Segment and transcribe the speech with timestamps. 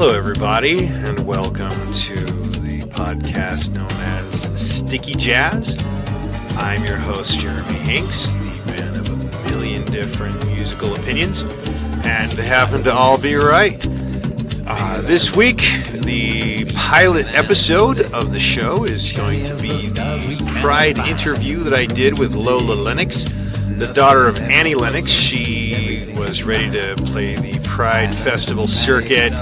[0.00, 5.76] Hello, everybody, and welcome to the podcast known as Sticky Jazz.
[6.56, 11.42] I'm your host, Jeremy Hanks, the man of a million different musical opinions,
[12.06, 13.78] and they happen to all be right.
[14.66, 15.58] Uh, this week,
[15.92, 21.84] the pilot episode of the show is going to be the Pride interview that I
[21.84, 23.24] did with Lola Lennox,
[23.76, 25.08] the daughter of Annie Lennox.
[25.08, 29.34] She was ready to play the Pride Festival circuit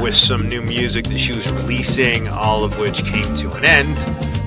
[0.00, 3.96] with some new music that she was releasing, all of which came to an end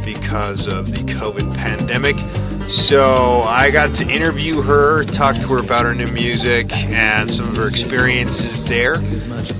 [0.05, 2.15] because of the COVID pandemic.
[2.69, 7.49] So I got to interview her, talk to her about her new music and some
[7.49, 8.95] of her experiences there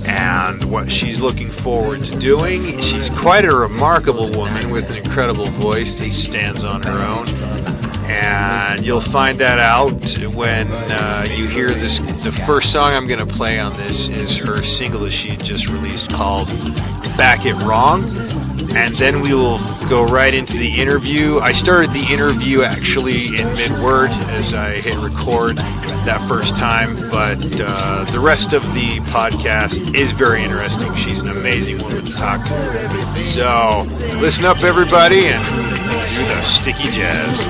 [0.06, 2.80] and what she's looking forward to doing.
[2.80, 7.28] She's quite a remarkable woman with an incredible voice that stands on her own.
[8.06, 9.92] And you'll find that out
[10.34, 12.00] when uh, you hear this.
[12.22, 15.68] The first song I'm going to play on this is her single that she just
[15.68, 16.48] released called
[17.16, 18.04] Back It Wrong
[18.74, 21.38] and then we will go right into the interview.
[21.38, 26.88] I started the interview actually in mid word as I hit record that first time,
[27.10, 30.94] but uh, the rest of the podcast is very interesting.
[30.96, 33.24] She's an amazing woman to talk to.
[33.24, 33.82] So
[34.20, 37.46] listen up, everybody, and do the sticky jazz.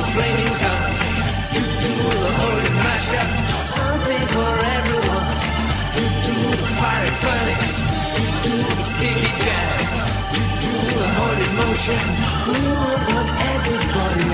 [11.86, 14.24] We want what everybody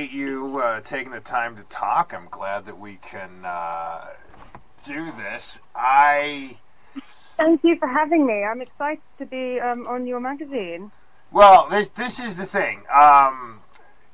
[0.00, 0.12] has.
[0.12, 2.12] you uh, taking the time to talk.
[2.14, 4.04] I'm glad that we can uh,
[4.84, 5.60] do this.
[5.74, 6.58] I
[7.36, 8.44] thank you for having me.
[8.44, 10.90] I'm excited to be um, on your magazine.
[11.30, 12.78] Well, this this is the thing.
[12.80, 13.60] Um,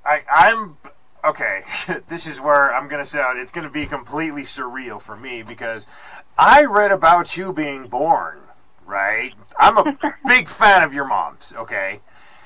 [0.05, 0.77] I I'm
[1.25, 1.63] okay.
[2.09, 3.39] this is where I'm gonna sound.
[3.39, 5.87] It's gonna be completely surreal for me because
[6.37, 8.41] I read about you being born.
[8.87, 9.35] Right.
[9.59, 11.53] I'm a big fan of your mom's.
[11.57, 12.01] Okay.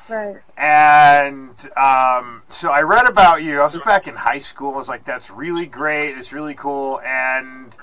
[0.09, 0.41] Right.
[0.57, 3.61] And um, so I read about you.
[3.61, 4.75] I was back in high school.
[4.75, 6.17] I was like, "That's really great.
[6.19, 7.75] It's really cool." And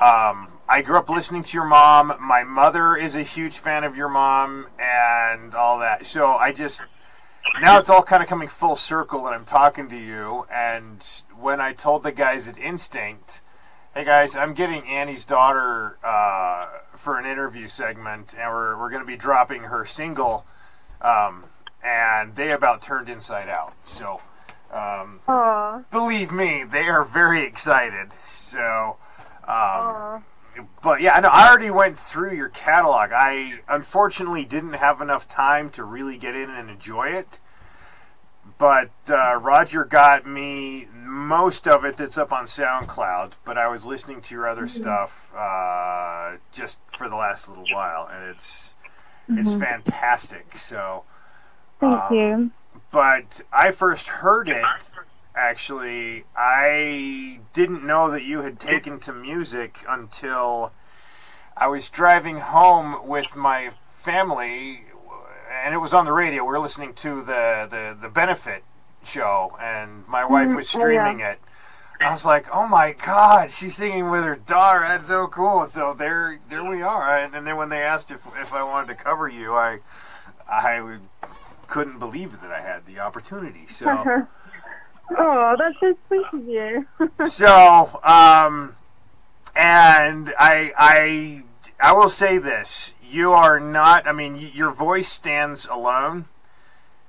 [0.00, 2.14] um, I grew up listening to your mom.
[2.20, 6.06] My mother is a huge fan of your mom, and all that.
[6.06, 6.84] So I just
[7.60, 10.46] now it's all kind of coming full circle, and I'm talking to you.
[10.52, 11.06] And
[11.38, 13.42] when I told the guys at Instinct,
[13.94, 19.02] "Hey guys, I'm getting Annie's daughter uh, for an interview segment, and we're we're going
[19.02, 20.46] to be dropping her single."
[21.02, 21.44] Um,
[21.82, 23.74] and they about turned inside out.
[23.82, 24.20] So,
[24.72, 25.20] um,
[25.90, 28.12] believe me, they are very excited.
[28.26, 28.96] So,
[29.46, 30.24] um,
[30.82, 33.10] but yeah, no, I already went through your catalog.
[33.12, 37.38] I unfortunately didn't have enough time to really get in and enjoy it.
[38.58, 43.32] But uh, Roger got me most of it that's up on SoundCloud.
[43.44, 48.06] But I was listening to your other stuff uh, just for the last little while,
[48.10, 48.74] and it's
[49.28, 50.56] it's fantastic.
[50.56, 51.04] So,
[51.80, 52.50] Thank Um, you.
[52.90, 54.64] but I first heard it
[55.34, 56.24] actually.
[56.36, 60.72] I didn't know that you had taken to music until
[61.56, 64.86] I was driving home with my family,
[65.64, 66.42] and it was on the radio.
[66.44, 68.64] We were listening to the the, the benefit
[69.04, 70.76] show, and my wife was Mhm.
[70.76, 71.04] Oh, yeah.
[71.04, 71.40] streaming it.
[72.02, 74.80] I was like, "Oh my God, she's singing with her daughter!
[74.80, 77.14] That's so cool!" So there, there we are.
[77.16, 79.80] And, and then when they asked if if I wanted to cover you, I,
[80.50, 81.08] I would-
[81.70, 83.66] couldn't believe that I had the opportunity.
[83.66, 83.88] So,
[85.16, 86.86] oh, that's so sweet of you.
[87.26, 88.74] so, um,
[89.56, 91.42] and I, I,
[91.80, 94.06] I will say this: you are not.
[94.06, 96.26] I mean, y- your voice stands alone.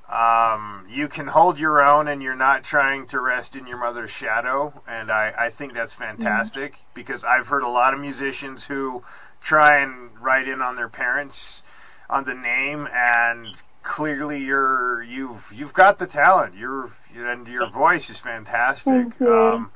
[0.08, 4.12] Um, you can hold your own, and you're not trying to rest in your mother's
[4.12, 4.82] shadow.
[4.88, 9.04] And I, I think that's fantastic because I've heard a lot of musicians who
[9.40, 11.64] try and write in on their parents
[12.10, 16.56] on the name, and clearly you're you've you've got the talent.
[16.56, 19.20] You're and your voice is fantastic.
[19.22, 19.72] Um,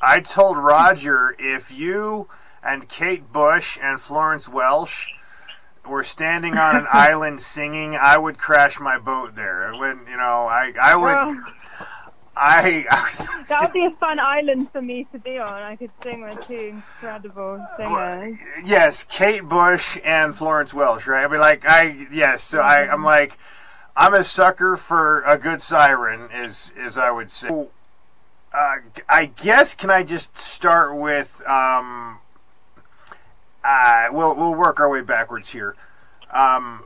[0.00, 2.28] I told Roger if you
[2.62, 5.10] and Kate Bush and Florence Welch
[5.88, 9.72] were standing on an island singing, I would crash my boat there.
[9.72, 11.36] When you know, I I would.
[11.36, 11.54] Well,
[12.42, 15.48] I, I that would be a fun island for me to be on.
[15.48, 18.36] I could sing with two incredible singers.
[18.64, 21.24] yes, Kate Bush and Florence Welch, right?
[21.24, 23.38] I mean, like, I yes, so I, I'm like,
[23.96, 27.48] I'm a sucker for a good siren, is is I would say.
[27.48, 28.74] Uh,
[29.08, 32.18] I guess can I just start with um,
[33.64, 35.76] uh, we'll we'll work our way backwards here.
[36.32, 36.84] Um,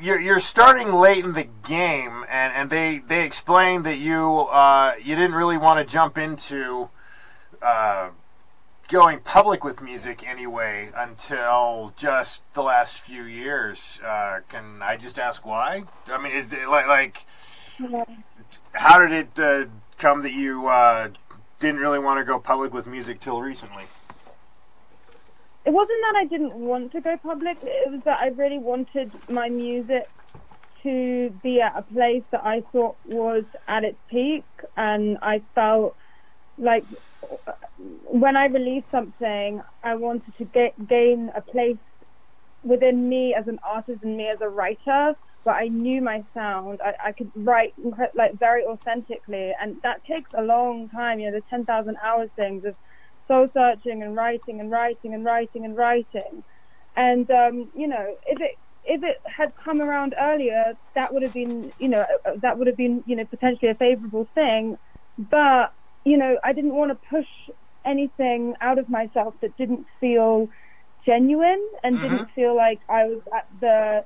[0.00, 4.92] You're, you're starting late in the game, and, and they they explained that you uh,
[4.98, 6.88] you didn't really want to jump into
[7.60, 8.10] uh,
[8.88, 14.00] going public with music anyway until just the last few years.
[14.04, 15.84] Uh, can I just ask why?
[16.08, 17.26] I mean, is it like like
[18.72, 19.66] how did it uh,
[19.98, 21.08] come that you uh,
[21.58, 23.84] didn't really want to go public with music till recently?
[25.66, 27.58] It wasn't that I didn't want to go public.
[27.62, 30.08] It was that I really wanted my music
[30.82, 34.44] to be at a place that I thought was at its peak,
[34.76, 35.96] and I felt
[36.56, 36.84] like
[37.78, 41.76] when I released something, I wanted to get, gain a place
[42.62, 45.14] within me as an artist and me as a writer.
[45.44, 46.80] But I knew my sound.
[46.84, 47.72] I, I could write
[48.14, 51.18] like very authentically, and that takes a long time.
[51.18, 52.74] You know, the ten thousand hours things of
[53.30, 56.44] soul searching and writing and writing and writing and writing.
[56.96, 58.52] And um, you know, if it
[58.84, 62.04] if it had come around earlier, that would have been you know
[62.42, 64.76] that would have been you know potentially a favourable thing.
[65.18, 65.72] But
[66.04, 67.28] you know, I didn't want to push
[67.86, 70.48] anything out of myself that didn't feel
[71.06, 72.00] genuine and Mhm.
[72.00, 74.04] didn't feel like I was at the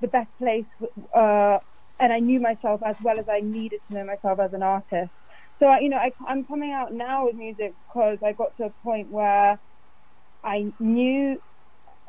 [0.00, 0.66] the best place.
[1.14, 1.58] Uh,
[2.00, 5.12] and I knew myself as well as I needed to know myself as an artist.
[5.64, 8.74] So you know, I, I'm coming out now with music because I got to a
[8.84, 9.58] point where
[10.44, 11.38] I knew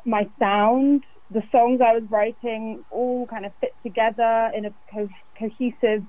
[0.04, 5.08] my sound, the songs I was writing, all kind of fit together in a co-
[5.38, 6.04] cohesive,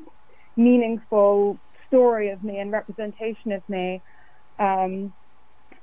[0.58, 4.04] meaningful story of me and representation of me.
[4.60, 5.14] Um,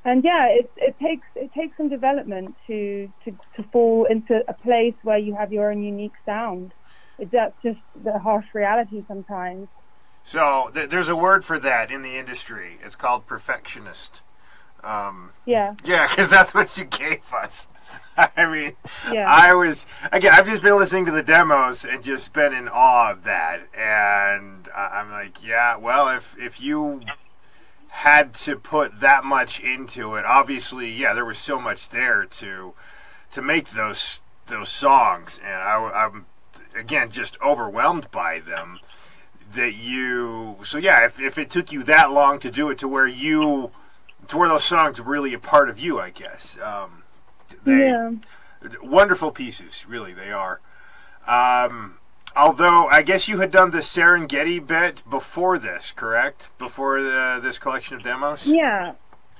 [0.04, 4.54] and yeah, it, it takes it takes some development to, to to fall into a
[4.54, 6.74] place where you have your own unique sound.
[7.18, 9.68] It, that's just the harsh reality sometimes.
[10.24, 12.78] So th- there's a word for that in the industry.
[12.82, 14.22] It's called perfectionist.
[14.82, 15.74] Um, Yeah.
[15.84, 17.68] yeah, because that's what you gave us.
[18.16, 18.72] I mean,
[19.12, 19.24] Yeah.
[19.30, 20.32] I was again.
[20.34, 23.60] I've just been listening to the demos and just been in awe of that.
[23.76, 25.76] And I'm like, yeah.
[25.76, 27.02] Well, if if you
[27.88, 32.74] had to put that much into it, obviously, yeah, there was so much there to
[33.32, 35.76] to make those those songs, and I,
[36.06, 36.26] I'm
[36.76, 38.80] again just overwhelmed by them.
[39.54, 42.88] That you, so yeah, if if it took you that long to do it, to
[42.88, 43.70] where you,
[44.26, 46.58] to where those songs were really a part of you, I guess.
[46.60, 47.04] Um,
[47.62, 48.10] they, yeah.
[48.82, 50.60] wonderful pieces, really they are.
[51.28, 51.98] Um,
[52.36, 56.50] although I guess you had done the Serengeti bit before this, correct?
[56.58, 58.46] Before the, this collection of demos.
[58.46, 58.94] Yeah.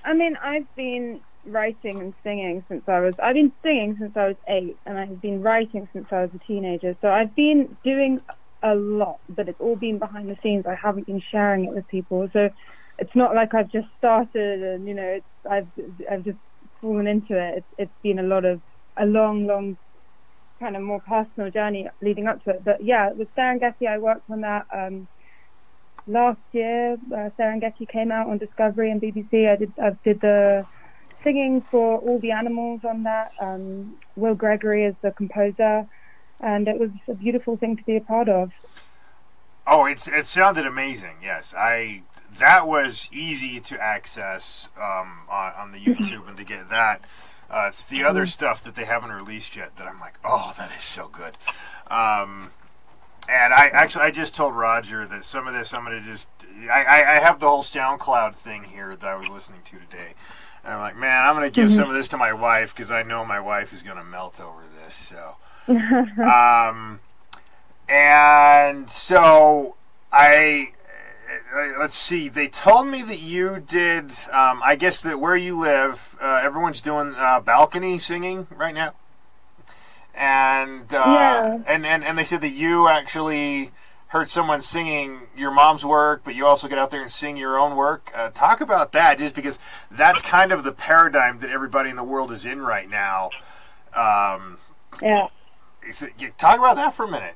[0.05, 3.15] I mean, I've been writing and singing since I was.
[3.19, 6.39] I've been singing since I was eight, and I've been writing since I was a
[6.39, 6.97] teenager.
[7.01, 8.21] So I've been doing
[8.65, 10.65] a lot, but it's all been behind the scenes.
[10.67, 12.29] I haven't been sharing it with people.
[12.33, 12.51] So
[12.99, 15.69] it's not like I've just started and you know it's I've
[16.11, 16.39] I've just
[16.81, 17.59] fallen into it.
[17.59, 18.61] It's it's been a lot of
[18.97, 19.77] a long, long
[20.61, 22.65] kind of more personal journey leading up to it.
[22.65, 24.67] But yeah, with Serengeti, I worked on that.
[24.75, 25.09] Um,
[26.07, 29.51] last year, uh, Serengeti came out on Discovery and BBC.
[29.51, 30.67] I did I did the
[31.23, 33.33] singing for all the animals on that.
[33.41, 35.87] Um, Will Gregory is the composer,
[36.45, 38.53] and it was a beautiful thing to be a part of.
[39.67, 41.17] Oh, it's it sounded amazing.
[41.23, 42.03] Yes, I
[42.39, 47.01] that was easy to access um, on on the YouTube and to get that.
[47.51, 50.71] Uh, it's the other stuff that they haven't released yet that I'm like, oh, that
[50.73, 51.39] is so good.
[51.87, 52.51] Um,
[53.29, 56.29] and I actually I just told Roger that some of this I'm gonna just
[56.71, 60.13] I, I, I have the whole SoundCloud thing here that I was listening to today,
[60.63, 63.03] and I'm like, man, I'm gonna give some of this to my wife because I
[63.03, 64.95] know my wife is gonna melt over this.
[64.95, 65.37] So,
[65.69, 67.01] um,
[67.89, 69.77] and so
[70.13, 70.73] I
[71.79, 72.29] let's see.
[72.29, 74.13] They told me that you did.
[74.33, 78.95] Um, I guess that where you live, uh, everyone's doing uh, balcony singing right now,
[80.15, 81.59] and uh, Yeah.
[81.67, 83.71] and, and and they said that you actually
[84.09, 87.59] heard someone singing your mom's work, but you also get out there and sing your
[87.59, 88.11] own work.
[88.15, 89.59] Uh, talk about that, just because
[89.91, 93.31] that's kind of the paradigm that everybody in the world is in right now.
[93.95, 94.59] Um,
[95.03, 95.29] Yeah.
[95.87, 97.35] Is it- you- talk about that for a minute.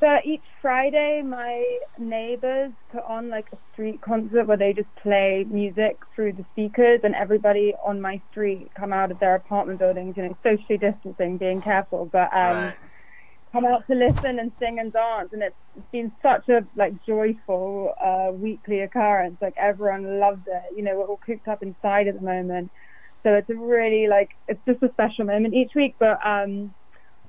[0.00, 1.64] So each Friday, my
[1.96, 7.00] neighbors put on like a street concert where they just play music through the speakers,
[7.04, 11.36] and everybody on my street come out of their apartment buildings, you know, socially distancing,
[11.36, 12.74] being careful, but um, Right.
[13.52, 15.32] come out to listen and sing and dance.
[15.32, 15.54] And it's
[15.92, 19.36] been such a like joyful uh, weekly occurrence.
[19.40, 20.62] Like everyone loves it.
[20.76, 22.72] You know, we're all cooped up inside at the moment,
[23.22, 25.94] so it's a really like it's just a special moment each week.
[25.98, 26.74] But um,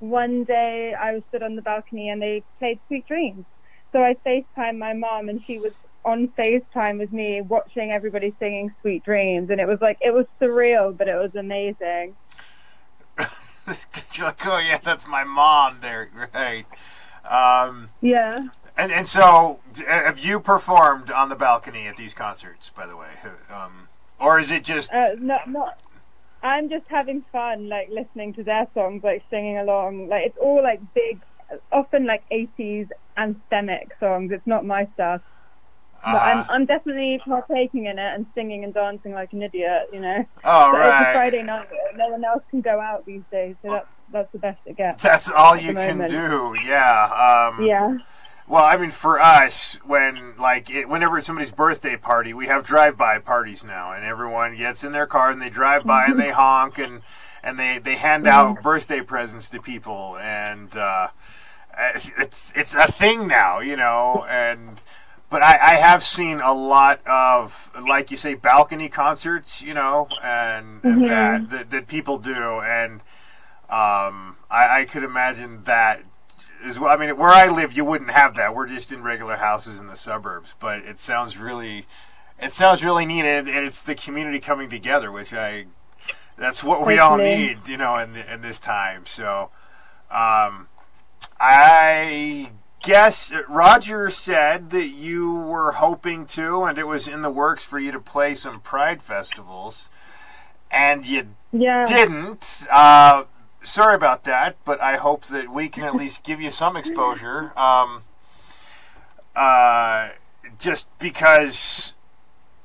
[0.00, 3.44] one day I was stood on the balcony and they played Sweet Dreams.
[3.92, 5.72] So I FaceTimed my mom and she was
[6.04, 10.26] on FaceTime with me watching everybody singing Sweet Dreams and it was like it was
[10.40, 12.16] surreal but it was amazing.
[14.14, 16.66] you're like, oh yeah, that's my mom there, right?
[17.24, 18.48] Um, Yeah.
[18.76, 22.70] and and so, have you performed on the balcony at these concerts?
[22.70, 23.08] By the way,
[23.50, 23.88] um,
[24.34, 24.92] or is it just?
[24.92, 25.80] Uh, not not
[26.42, 30.62] I'm just having fun like listening to their songs like singing along like it's all
[30.62, 31.20] like big
[31.72, 35.22] often like 80s anthemic songs it's not my stuff
[36.04, 39.88] but I'm uh, I'm definitely partaking in it and singing and dancing like an idiot
[39.90, 41.12] you know all But It's a.
[41.14, 41.68] Friday night.
[41.96, 45.02] No one else can go out these days, so that's that's the best it gets.
[45.02, 46.54] That's all you can do.
[46.62, 47.50] Yeah.
[47.54, 47.96] Um, Yeah,
[48.46, 52.62] Well, I mean, for us, when like it, whenever it's somebody's birthday party, we have
[52.62, 56.30] drive-by parties now, and everyone gets in their car and they drive by and they
[56.30, 57.00] honk and
[57.42, 61.08] and they they hand out birthday presents to people, and uh,
[61.78, 64.82] it's it's a thing now, you know, and.
[65.30, 70.06] But I, I have seen a lot of, like you say, balcony concerts, you know,
[70.22, 73.00] and, and that, that that people do, and
[73.68, 76.04] um, I, I could imagine that
[76.64, 76.90] as well.
[76.90, 78.54] I mean, where I live, you wouldn't have that.
[78.54, 81.86] We're just in regular houses in the suburbs, but it sounds really,
[82.40, 85.66] it sounds really neat, and, and it's the community coming together, which I,
[86.36, 89.06] that's what we all need, you know, in the, in this time.
[89.06, 89.50] So,
[90.10, 90.68] um,
[91.40, 92.52] I
[92.82, 97.78] guess Roger said that you were hoping to, and it was in the works for
[97.78, 99.90] you to play some Pride festivals,
[100.70, 101.84] and you yeah.
[101.84, 102.66] didn't.
[102.70, 103.24] Uh,
[103.64, 107.58] sorry about that, but I hope that we can at least give you some exposure.
[107.58, 108.02] Um,
[109.34, 110.10] uh,
[110.58, 111.94] just because,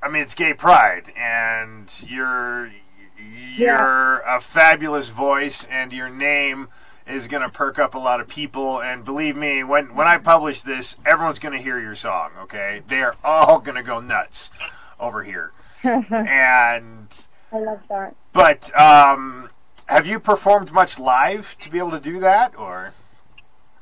[0.04, 2.72] I mean, it's gay pride, and you're
[3.56, 6.68] you're a fabulous voice, and your name
[7.08, 8.82] is going to perk up a lot of people.
[8.82, 12.32] And believe me, when when I publish this, everyone's going to hear your song.
[12.44, 14.52] Okay, they are all going to go nuts
[15.00, 15.52] over here.
[15.84, 18.16] and I love that.
[18.34, 19.50] but um,
[19.90, 22.94] have you performed much live to be able to do that, or?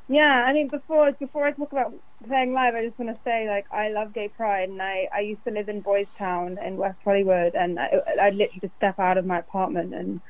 [0.08, 1.92] Yeah, I mean, before before I talk about
[2.26, 5.20] playing live, I just want to say, like, I love gay pride, and I, I
[5.20, 8.98] used to live in Boys Town in West Hollywood, and I, I'd literally just step
[8.98, 10.22] out of my apartment and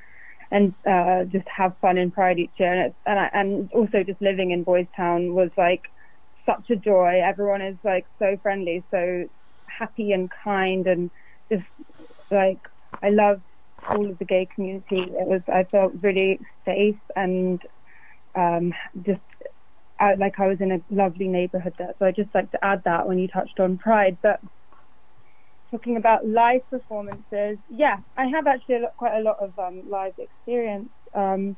[0.50, 4.02] and uh, just have fun in Pride each year, and it's, and I, and also
[4.02, 5.90] just living in Boys Town was like
[6.44, 7.20] such a joy.
[7.22, 9.28] Everyone is like so friendly, so
[9.66, 11.10] happy and kind, and
[11.48, 11.66] just
[12.32, 12.68] like
[13.00, 13.42] I love
[13.90, 15.02] all of the gay community.
[15.02, 17.60] It was I felt really safe and
[18.34, 19.20] um, just
[20.18, 21.94] like I was in a lovely neighborhood there.
[21.98, 24.40] So I just like to add that when you touched on Pride, but
[25.70, 29.82] talking about live performances, yeah, I have actually a lot, quite a lot of um,
[29.88, 30.90] live experience.
[31.14, 31.56] Um,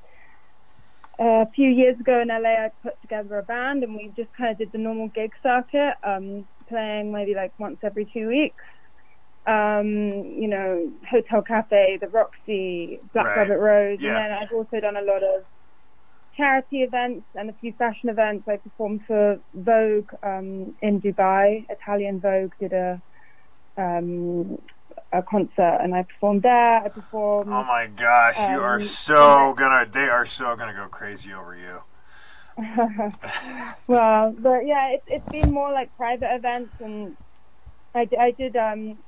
[1.18, 4.50] a few years ago in LA, I put together a band and we just kind
[4.50, 8.64] of did the normal gig circuit, um, playing maybe like once every two weeks.
[9.46, 9.88] Um,
[10.42, 13.36] you know, Hotel Cafe, the Roxy, Black Right.
[13.38, 14.08] Rabbit Rose, Yeah.
[14.10, 15.44] and then I've also done a lot of
[16.36, 18.46] charity events and a few fashion events.
[18.48, 21.66] I performed for Vogue um, in Dubai.
[21.70, 23.00] Italian Vogue did a
[23.76, 24.58] um,
[25.12, 26.76] a concert, and I performed there.
[26.84, 27.48] I performed.
[27.50, 29.86] Oh my gosh, you are Um, so gonna.
[29.90, 31.80] They are so gonna go crazy over you.
[33.88, 37.16] well, but yeah, it's it's been more like private events, and
[37.94, 38.98] I, I did um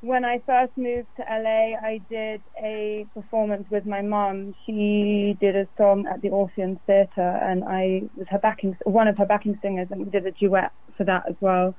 [0.00, 4.54] when I first moved to LA, I did a performance with my mom.
[4.64, 9.18] She did a song at the Orpheum Theatre, and I was her backing one of
[9.18, 11.76] her backing singers, and we did a duet for that as well.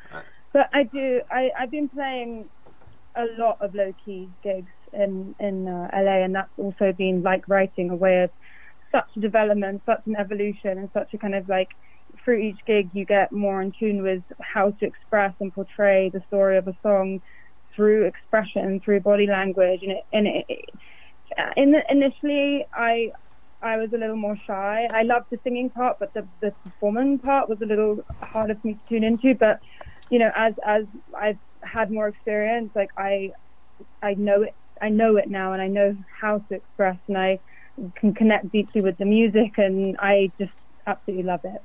[0.53, 2.49] But I do I I've been playing
[3.15, 7.47] a lot of low key gigs in in uh, LA, and that's also been like
[7.47, 8.29] writing a way of
[8.91, 11.69] such a development, such an evolution, and such a kind of like
[12.23, 16.21] through each gig you get more in tune with how to express and portray the
[16.27, 17.19] story of a song
[17.81, 20.69] through expression, through body language, and it, and it,
[21.57, 23.11] in the, initially I
[23.59, 24.87] I was a little more shy.
[24.93, 28.67] I loved the singing part, but the the performing part was a little harder for
[28.67, 29.33] me to tune into.
[29.33, 29.61] But
[30.11, 30.85] you know, as as
[31.17, 33.31] I've had more experience, like I
[34.03, 37.39] I know it I know it now, and I know how to express, and I
[37.95, 40.53] can connect deeply with the music, and I just
[40.85, 41.63] absolutely love it.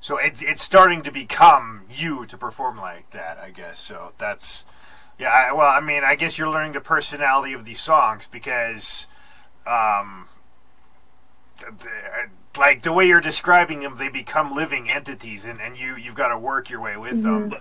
[0.00, 3.78] So it's it's starting to become you to perform like that, I guess.
[3.78, 4.64] So that's
[5.18, 5.30] yeah.
[5.30, 9.06] I, well, I mean, I guess you're learning the personality of these songs because,
[9.66, 10.28] um,
[11.58, 16.14] th- like the way you're describing them, they become living entities, and, and you you've
[16.14, 17.54] got to work your way with them.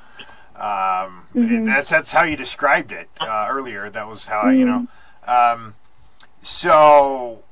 [0.55, 3.89] Um, and that's that's how you described it uh, earlier.
[3.89, 4.87] That was how I, you know.
[5.27, 5.75] Um,
[6.41, 7.43] so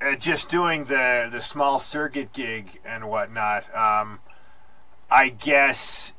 [0.00, 3.64] uh, just doing the the small circuit gig and whatnot.
[3.74, 4.20] Um,
[5.10, 6.13] I guess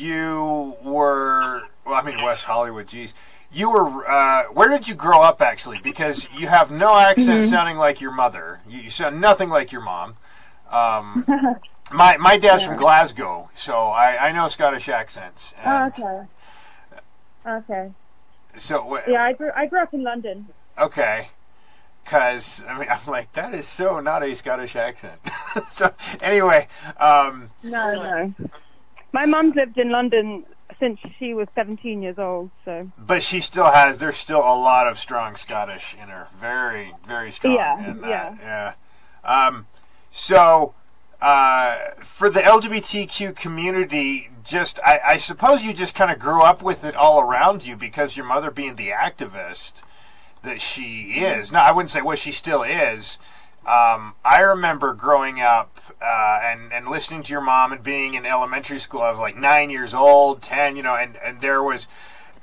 [0.00, 1.62] you were.
[1.84, 2.88] Well, I mean West Hollywood.
[2.88, 3.14] Geez,
[3.52, 4.08] you were.
[4.08, 5.78] Uh, where did you grow up actually?
[5.78, 8.60] Because you have no accent sounding like your mother.
[8.68, 10.16] You, you sound nothing like your mom.
[10.70, 11.26] Um,
[11.92, 15.54] my my dad's from Glasgow, so I, I know Scottish accents.
[15.64, 16.20] Oh, okay.
[17.46, 17.90] Okay.
[18.56, 20.48] So Yeah, I grew I grew up in London.
[20.78, 21.28] Okay.
[22.04, 25.20] Because, I mean, I'm like, that is so not a Scottish accent.
[25.68, 26.66] so, anyway,
[26.98, 28.34] um, No, no.
[29.12, 30.44] My mum's lived in London
[30.78, 34.86] since she was 17 years old, so but she still has, there's still a lot
[34.86, 36.28] of strong Scottish in her.
[36.38, 38.38] Very, very strong Yeah, in that.
[38.38, 38.72] Yeah.
[39.24, 39.66] Um,
[40.10, 40.74] so,
[41.20, 46.62] uh, for the LGBTQ community, just, I, I suppose you just kind of grew up
[46.62, 49.82] with it all around you because your mother being the activist
[50.42, 51.52] that she is.
[51.52, 53.18] No, I wouldn't say what she still is.
[53.66, 58.24] Um, I remember growing up uh, and and listening to your mom and being in
[58.24, 59.02] elementary school.
[59.02, 61.86] I was like nine years old, ten, you know, and and there was,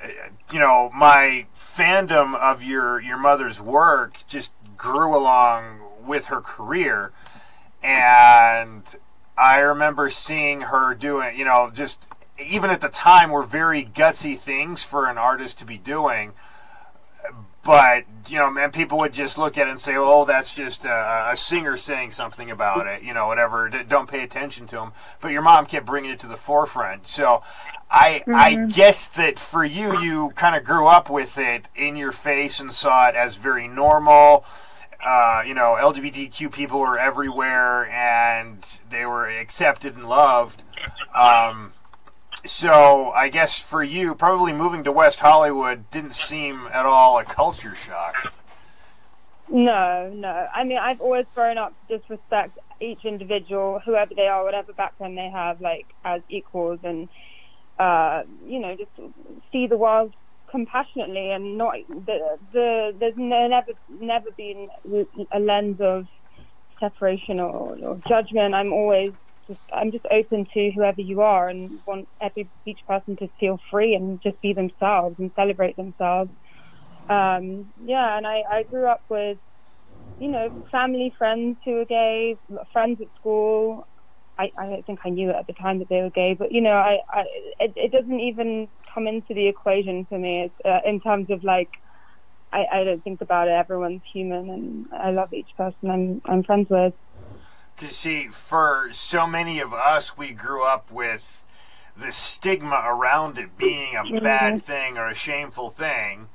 [0.03, 0.07] uh,
[0.51, 7.11] you know, my fandom of your your mother's work just grew along with her career,
[7.81, 8.83] and
[9.35, 12.07] I remember seeing her doing, you know, just
[12.39, 16.33] even at the time were very gutsy things for an artist to be doing
[17.67, 20.85] but you know, man, people would just look at it and say, "Oh, that's just
[20.85, 23.67] a, a singer saying something about it," you know, whatever.
[23.67, 24.93] D- Don't pay attention to him.
[25.19, 27.07] But your mom kept bringing it to the forefront.
[27.07, 27.43] So,
[27.91, 32.13] I I guess that for you, you kind of grew up with it in your
[32.13, 34.45] face and saw it as very normal.
[35.05, 40.63] Uh, you know, LGBTQ people were everywhere and they were accepted and loved.
[41.13, 41.73] Um,
[42.47, 47.23] so I guess for you, probably moving to West Hollywood didn't seem at all a
[47.23, 48.33] culture shock.
[49.49, 50.47] no, no.
[50.53, 54.73] I mean, I've always grown up to just respect each individual, whoever they are, whatever
[54.73, 56.79] background they have, like as equals.
[56.83, 57.09] And
[57.79, 58.91] uh, you know, just
[59.51, 60.13] see the world
[60.49, 64.69] compassionately and not the, the there's no, never never been
[65.31, 66.07] a lens of
[66.79, 68.53] separation or, or judgment.
[68.53, 69.11] I'm always
[69.47, 73.57] just I'm just open to whoever you are and want every each person to feel
[73.71, 76.31] free and just be themselves and celebrate themselves.
[77.09, 79.37] Um, yeah, and I, I grew up with
[80.19, 82.37] you know family friends who were gay,
[82.73, 83.87] friends at school.
[84.39, 86.51] I, I don't think I knew it at the time that they were gay, but
[86.51, 87.23] you know, I, I
[87.59, 91.43] it, it doesn't even come into the equation for me it's, uh, in terms of
[91.43, 91.69] like
[92.53, 93.51] I, I don't think about it.
[93.51, 96.93] Everyone's human, and I love each person I'm I'm friends with.
[97.77, 101.45] Because see, for so many of us, we grew up with
[101.95, 104.23] the stigma around it being a mm-hmm.
[104.23, 106.29] bad thing or a shameful thing.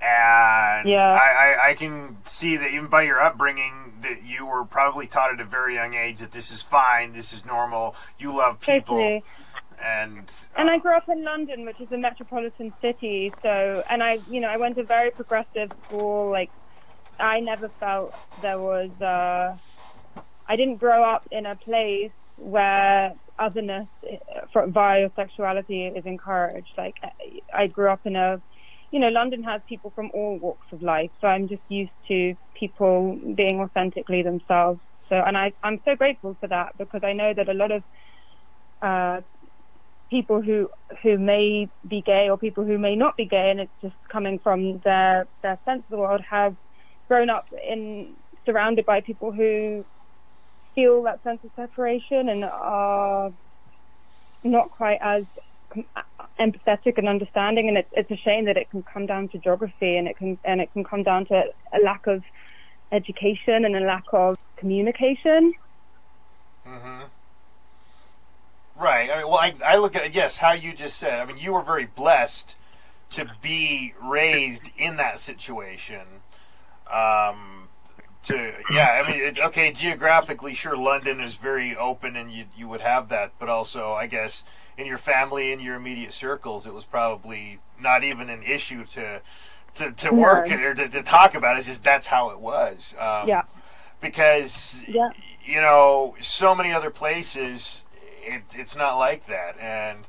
[0.00, 1.12] And yeah.
[1.12, 5.32] I, I, I, can see that even by your upbringing, that you were probably taught
[5.32, 8.96] at a very young age that this is fine, this is normal, you love people.
[8.96, 9.22] Totally.
[9.80, 13.32] And uh, and I grew up in London, which is a metropolitan city.
[13.42, 16.30] So, and I, you know, I went to a very progressive school.
[16.30, 16.50] Like,
[17.20, 18.90] I never felt there was.
[19.00, 19.56] Uh,
[20.52, 23.88] I didn't grow up in a place where otherness
[24.54, 26.74] uh, via sexuality is encouraged.
[26.76, 26.96] Like,
[27.54, 28.42] I grew up in a
[28.90, 32.34] you know, London has people from all walks of life, so I'm just used to
[32.54, 34.80] people being authentically themselves.
[35.08, 37.82] So, and I, I'm so grateful for that because I know that a lot of
[38.82, 39.22] uh,
[40.10, 40.68] people who
[41.02, 44.38] who may be gay or people who may not be gay, and it's just coming
[44.38, 46.54] from their their sense of the world, have
[47.08, 49.86] grown up in surrounded by people who
[50.74, 53.32] feel that sense of separation and are
[54.44, 55.24] not quite as
[56.38, 59.96] empathetic and understanding, and it's it's a shame that it can come down to geography
[59.96, 62.22] and it can and it can come down to a lack of
[62.90, 65.54] education and a lack of communication.
[66.66, 67.02] Mm-hmm.
[68.76, 69.10] Right.
[69.10, 71.20] I mean, well, I, I look at it, yes, how you just said.
[71.20, 72.56] I mean, you were very blessed
[73.10, 76.00] to be raised in that situation.
[76.90, 77.61] Um,
[78.24, 82.68] to yeah, I mean, it, okay, geographically, sure, London is very open, and you you
[82.68, 84.44] would have that, but also, I guess
[84.78, 89.20] in your family, in your immediate circles, it was probably not even an issue to
[89.74, 91.56] to, to work or to, to, talk about.
[91.56, 92.94] It's just that's how it was.
[92.98, 93.42] Um, yeah.
[94.00, 95.10] Because yeah.
[95.44, 97.86] you know, so many other places,
[98.22, 100.06] it, it's not like that, and.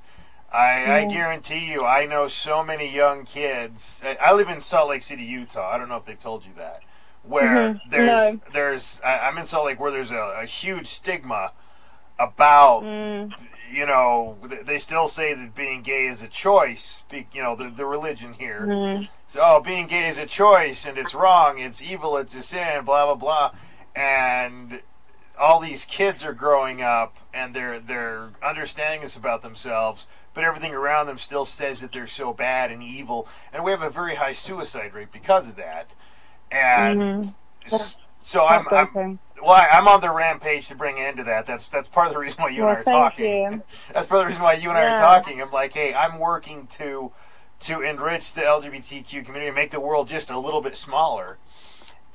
[0.56, 4.04] I, I, guarantee you, I know so many young kids.
[4.22, 5.72] I live in Salt Lake City, Utah.
[5.72, 6.84] I don't know if they told you that.
[7.24, 7.90] Where mm-hmm.
[7.90, 8.42] there's no.
[8.52, 11.54] there's I, am in Salt Lake where there's a, a huge stigma
[12.20, 13.34] about mm
[13.74, 17.04] you know, they still say that being gay is a choice.
[17.12, 18.68] You know, the, the religion here.
[18.68, 19.06] Mm-hmm.
[19.28, 22.86] So, oh, being gay is a choice, and it's wrong, it's evil, it's a sin,
[22.86, 23.52] blah blah blah,
[23.96, 24.82] and
[25.40, 30.76] all these kids are growing up, and they're they're understanding this about themselves, but everything
[30.76, 34.16] around them still says that they're so bad and evil, and we have a very
[34.16, 35.96] high suicide rate because of that,
[36.54, 37.24] and.
[37.26, 38.00] Mm-hmm.
[38.24, 41.46] So I'm, I'm, well, I, am on the rampage to bring into that.
[41.46, 43.52] That's that's part of the reason why you well, and I are talking.
[43.52, 43.64] You.
[43.94, 44.94] That's part of the reason why you and yeah.
[44.94, 45.42] I are talking.
[45.42, 47.12] I'm like, hey, I'm working to
[47.62, 51.38] to enrich the LGBTQ community, make the world just a little bit smaller,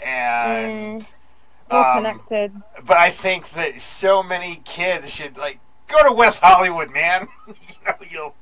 [0.01, 1.15] and mm.
[1.71, 2.63] um, connected.
[2.87, 7.29] But I think that so many kids should like go to West Hollywood, man.
[7.47, 7.55] you
[7.87, 8.35] know, you'll.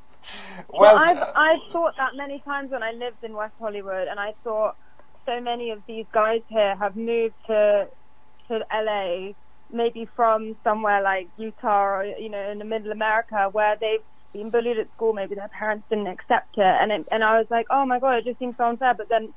[0.69, 4.21] Well, I've, uh, I've thought that many times when I lived in West Hollywood, and
[4.21, 4.77] I thought
[5.27, 7.87] so many of these guys here have moved to
[8.49, 9.33] to LA,
[9.71, 14.51] maybe from somewhere like Utah or you know in the middle America where they've been
[14.51, 17.67] bullied at school, maybe their parents didn't accept it, and it, and I was like,
[17.71, 18.95] oh my god, it just seems so unfair.
[18.97, 19.35] But then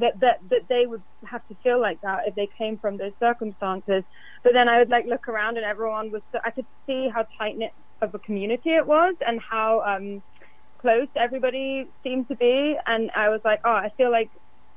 [0.00, 3.12] that that that they would have to feel like that if they came from those
[3.20, 4.04] circumstances.
[4.42, 6.22] But then I would like look around and everyone was.
[6.32, 10.22] So, I could see how tight knit of a community it was and how um
[10.80, 14.30] close everybody seemed to be, and I was like, oh, I feel like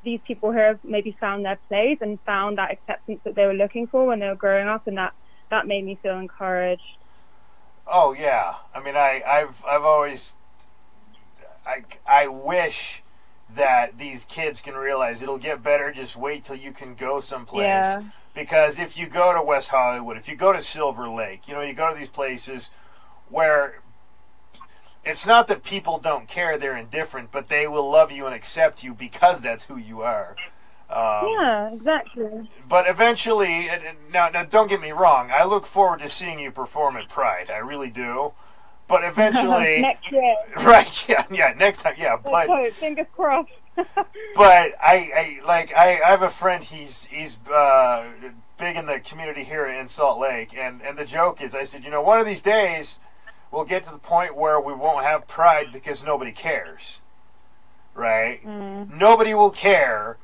[0.07, 3.53] these people here have maybe found their place and found that acceptance that they were
[3.53, 5.13] looking for when they were growing up, and that
[5.51, 6.97] that made me feel encouraged.
[7.85, 10.37] Oh yeah, I mean, I I've I've always
[11.65, 13.03] I I wish
[13.53, 15.91] that these kids can realize it'll get better.
[15.91, 17.65] Just wait till you can go someplace.
[17.65, 18.03] Yeah.
[18.33, 21.61] Because if you go to West Hollywood, if you go to Silver Lake, you know,
[21.61, 22.71] you go to these places
[23.29, 23.81] where
[25.07, 28.83] it's not that people don't care; they're indifferent, but they will love you and accept
[28.83, 30.35] you because that's who you are.
[30.89, 32.49] Um, yeah, exactly.
[32.67, 33.67] But eventually,
[34.11, 35.31] now, now, don't get me wrong.
[35.33, 37.49] I look forward to seeing you perform at Pride.
[37.49, 38.33] I really do.
[38.87, 41.09] But eventually, next year, right?
[41.09, 41.53] Yeah, yeah.
[41.57, 42.17] Next time, yeah.
[42.17, 43.51] But hope, fingers crossed.
[43.75, 46.63] but I, I like I, I have a friend.
[46.63, 48.05] He's he's uh,
[48.57, 51.83] big in the community here in Salt Lake, and and the joke is, I said,
[51.83, 53.01] you know, one of these days
[53.51, 57.01] we'll get to the point where we won't have pride because nobody cares.
[57.93, 58.41] Right?
[58.43, 58.93] Mm.
[58.93, 60.17] Nobody will care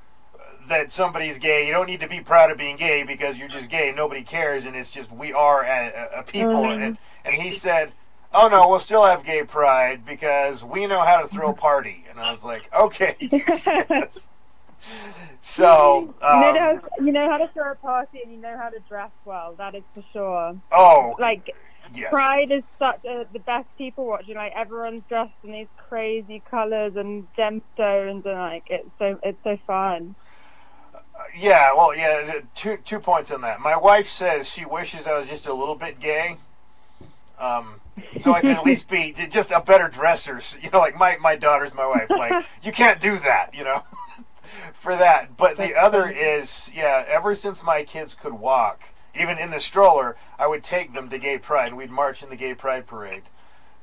[0.68, 1.66] that somebody's gay.
[1.68, 3.92] You don't need to be proud of being gay because you're just gay.
[3.96, 6.64] Nobody cares, and it's just we are a, a people.
[6.64, 6.82] Mhm.
[6.82, 7.92] And, and he said,
[8.34, 12.06] "Oh no, we'll still have gay pride because we know how to throw a party."
[12.10, 13.16] And I was like, "Okay."
[13.90, 14.30] Yes.
[15.42, 18.58] So, you, know um, how, you know how to throw a party and you know
[18.58, 19.56] how to dress well.
[19.58, 20.58] That is for sure.
[20.72, 21.56] oh, Like
[21.94, 22.10] yes.
[22.10, 24.36] Pride is such a, the best people watching.
[24.36, 29.58] Like everyone's dressed in these crazy colors and gemstones, and like it's so it's so
[29.66, 30.16] fun.
[31.38, 32.42] Yeah, well, yeah.
[32.56, 33.60] Two two points on that.
[33.60, 36.38] My wife says she wishes I was just a little bit gay,
[37.40, 37.80] um,
[38.20, 40.40] so I can at least be just a better dresser.
[40.62, 42.10] You know, like my my daughter's my wife.
[42.10, 43.52] Like you can't do that.
[43.54, 43.84] You know,
[44.74, 45.38] for that.
[45.38, 47.06] But the other is, yeah.
[47.08, 51.18] Ever since my kids could walk, even in the stroller, I would take them to
[51.18, 53.24] Gay Pride, and we'd march in the Gay Pride parade.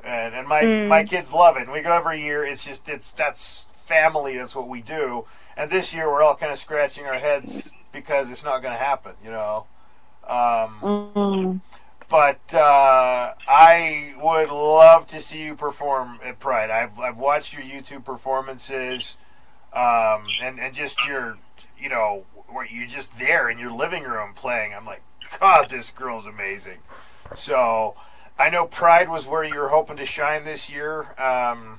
[0.03, 0.88] And and my Mm.
[0.88, 1.62] my kids love it.
[1.64, 2.45] And we go every year.
[2.45, 4.37] It's just it's that's family.
[4.38, 5.27] That's what we do.
[5.57, 8.79] And this year we're all kind of scratching our heads because it's not going to
[8.79, 9.66] happen, you know.
[10.27, 11.61] Um, Mm.
[12.09, 16.71] but uh, I would love to see you perform at Pride.
[16.71, 19.19] I've I've watched your YouTube performances,
[19.73, 21.38] um, and and just your,
[21.79, 24.73] you know, where you're just there in your living room playing.
[24.75, 25.03] I'm like,
[25.38, 26.79] God, this girl's amazing.
[27.35, 27.95] So
[28.38, 31.14] I know Pride was where you were hoping to shine this year.
[31.21, 31.79] Um,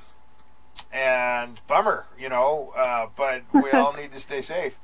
[0.94, 4.80] and bummer, you know, uh, but we all need to stay safe.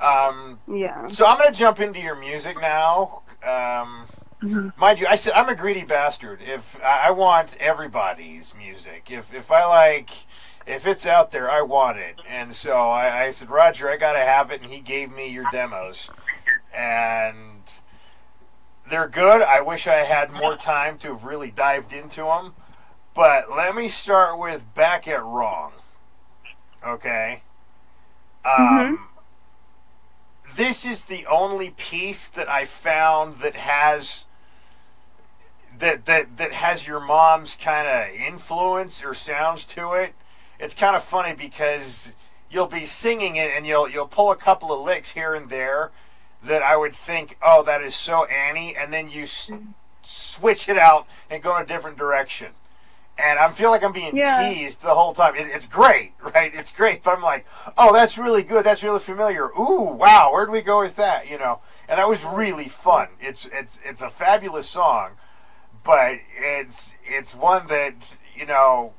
[0.00, 1.08] Um, Yeah.
[1.08, 3.22] so I'm going to jump into your music now.
[3.42, 4.06] Um,
[4.76, 6.40] Mind you, I said I'm a greedy bastard.
[6.40, 10.10] If I I want everybody's music, if if I like,
[10.64, 12.20] if it's out there, I want it.
[12.28, 15.26] And so I, I said, Roger, I got to have it, and he gave me
[15.28, 16.08] your demos,
[16.72, 17.80] and
[18.90, 19.42] they're good.
[19.42, 22.54] I wish I had more time to have really dived into them.
[23.14, 25.72] But let me start with back at wrong.
[26.86, 27.42] Okay.
[28.44, 29.08] Um,
[30.54, 34.24] This is the only piece that I found that has
[35.78, 40.14] that that that has your mom's kind of influence or sounds to it.
[40.58, 42.14] It's kind of funny because
[42.50, 45.90] you'll be singing it and you'll you'll pull a couple of licks here and there
[46.42, 49.70] that I would think, oh, that is so Annie, and then you s- mm-hmm.
[50.02, 52.48] switch it out and go in a different direction.
[53.18, 54.48] And I feel like I'm being Yeah.
[54.48, 55.34] teased the whole time.
[55.34, 56.52] It, it's great, right?
[56.54, 57.02] It's great.
[57.02, 57.46] But I'm like,
[57.76, 58.64] oh, that's really good.
[58.64, 59.46] That's really familiar.
[59.58, 61.28] Ooh, wow, where'd we go with that?
[61.28, 63.08] You know, and that was really fun.
[63.20, 65.12] It's it's it's a fabulous song,
[65.82, 68.92] but it's it's one that you know,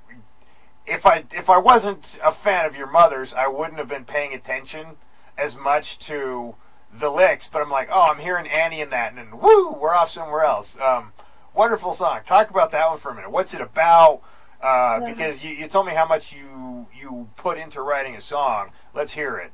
[0.86, 4.34] if I if I wasn't a fan of your mother's, I wouldn't have been paying
[4.34, 4.98] attention
[5.38, 6.56] as much to
[6.94, 7.48] the licks.
[7.48, 10.44] But I'm like, oh, I'm hearing Annie in that, and then woo, we're off somewhere
[10.44, 10.80] else.
[10.80, 11.14] Um,
[11.54, 12.22] wonderful song.
[12.26, 13.32] Talk about that one for a minute.
[13.32, 14.22] What's it about?
[14.62, 18.72] Uh, because you, you told me how much you you put into writing a song.
[18.94, 19.52] Let's hear it.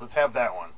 [0.00, 0.70] Let's have that one.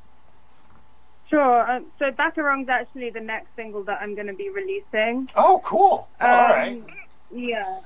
[1.30, 1.70] Sure.
[1.70, 5.28] Um, so Baccarong's actually the next single that I'm going to be releasing.
[5.36, 6.08] Oh, cool.
[6.20, 6.72] Oh, all right.
[6.76, 6.86] Um,
[7.30, 7.80] Yeah.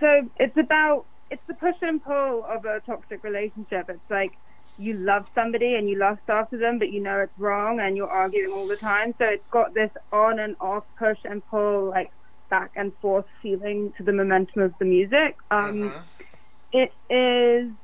[0.00, 3.88] So it's about it's the push and pull of a toxic relationship.
[3.90, 4.32] It's like
[4.78, 8.08] you love somebody and you lust after them, but you know it's wrong and you're
[8.10, 9.12] arguing all the time.
[9.18, 12.08] So it's got this on and off push and pull, like
[12.48, 15.36] back and forth feeling to the momentum of the music.
[15.50, 16.04] Um, Mhm.
[16.72, 17.74] it is.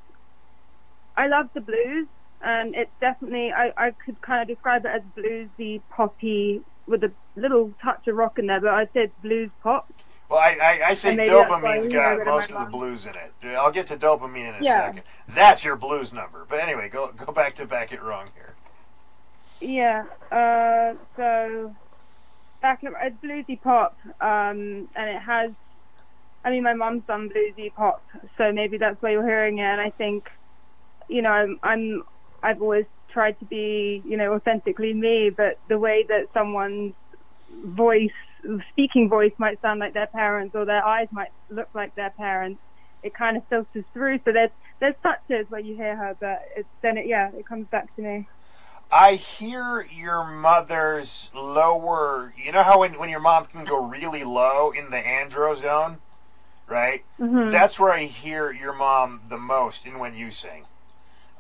[1.17, 2.09] I love the blues,
[2.41, 3.53] and it's definitely.
[3.53, 8.17] I, I could kind of describe it as bluesy, poppy, with a little touch of
[8.17, 9.87] rock in there, but I'd say it's blues pop.
[10.29, 12.51] Well, I, I, I say And maybe that's why dopamine's got have it in most
[12.51, 13.33] of the blues in it.
[13.57, 14.87] I'll get to dopamine in a Yeah.
[14.87, 15.03] second.
[15.29, 16.47] That's your blues number.
[16.49, 18.55] But anyway, go go back to back it wrong here.
[19.61, 20.05] Yeah.
[20.31, 21.75] Uh, so
[22.63, 25.53] back it, it's bluesy pop, um, and it has.
[26.45, 28.03] I mean, my mum's done bluesy pop,
[28.37, 29.63] so maybe that's why you're hearing it.
[29.63, 30.31] And I think,
[31.09, 32.03] you know, I'm, I'm
[32.43, 36.95] I've always tried to be, you know, authentically me, but the way that someone's
[37.65, 38.11] voice,
[38.71, 42.61] speaking voice, might sound like their parents, or their eyes might look like their parents,
[43.03, 44.21] it kind of filters through.
[44.25, 47.67] So there's there's touches where you hear her, but it's then it yeah, it comes
[47.69, 48.29] back to me.
[48.93, 52.33] I hear your mother's lower.
[52.37, 55.99] You know how when, when your mom can go really low in the andro zone,
[56.69, 57.03] right?
[57.19, 57.51] Mhm.
[57.51, 60.65] That's where I hear your mom the most in when you sing.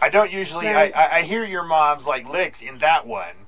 [0.01, 0.67] I don't usually.
[0.67, 0.95] Right.
[0.95, 3.44] I, I hear your mom's like licks in that one,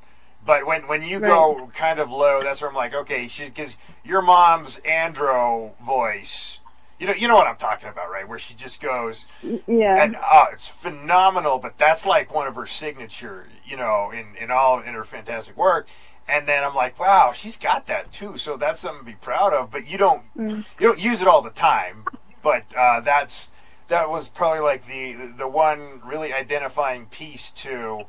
[0.46, 3.76] but when when you go kind of low, that's where I'm like, okay, she because
[4.04, 6.60] your mom's andro voice.
[6.98, 8.26] You know, you know what I'm talking about, right?
[8.26, 10.02] Where she just goes, Yeah.
[10.02, 11.58] and oh, it's phenomenal.
[11.58, 15.56] But that's like one of her signature, you know, in in all in her fantastic
[15.56, 15.88] work.
[16.28, 18.36] and then I'm like, wow, she's got that too.
[18.36, 19.70] So that's something to be proud of.
[19.70, 20.64] But you don't Mm.
[20.80, 22.04] you don't use it all the time.
[22.42, 23.50] But uh, that's
[23.88, 28.06] that was probably like the the one really identifying piece to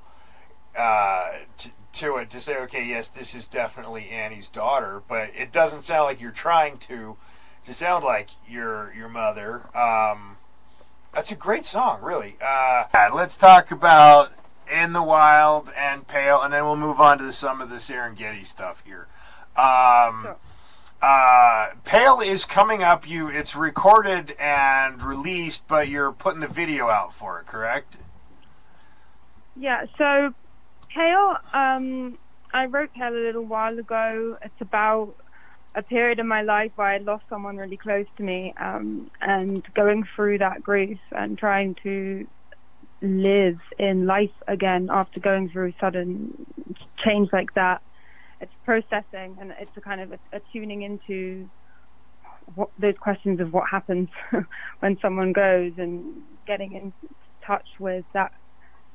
[0.77, 5.01] uh, to, to it to say, okay, yes, this is definitely Annie's daughter.
[5.07, 7.17] But it doesn't sound like you're trying to
[7.65, 9.63] to sound like your your mother.
[9.77, 10.37] Um,
[11.13, 12.35] that's a great song, really.
[12.41, 14.33] Uh, let's talk about
[14.71, 18.45] In the Wild and Pale, and then we'll move on to some of the Serengeti
[18.45, 19.07] stuff here.
[19.55, 20.37] Um, Sure.
[21.01, 23.07] uh, Pale is coming up.
[23.07, 27.97] You, it's recorded and released, but you're putting the video out for it, correct?
[29.55, 30.33] Yeah, so
[30.97, 32.17] Pale, um,
[32.51, 34.35] I wrote Pale a little while ago.
[34.43, 35.13] It's about
[35.75, 39.63] a period in my life where I lost someone really close to me, um, and
[39.75, 42.25] going through that grief and trying to
[43.03, 46.33] live in life again after going through sudden
[47.05, 47.81] change like that.
[48.41, 51.47] It's processing and it's a kind of a, a tuning into
[52.55, 54.09] what those questions of what happens
[54.79, 56.91] when someone goes and getting in
[57.45, 58.31] touch with that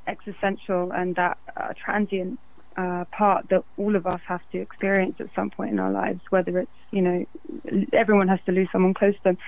[0.06, 2.38] existential and that uh, transient
[2.76, 6.20] uh, part that all of us have to experience at some point in our lives,
[6.30, 7.24] whether it's, you know,
[7.92, 9.38] everyone has to lose someone close to them.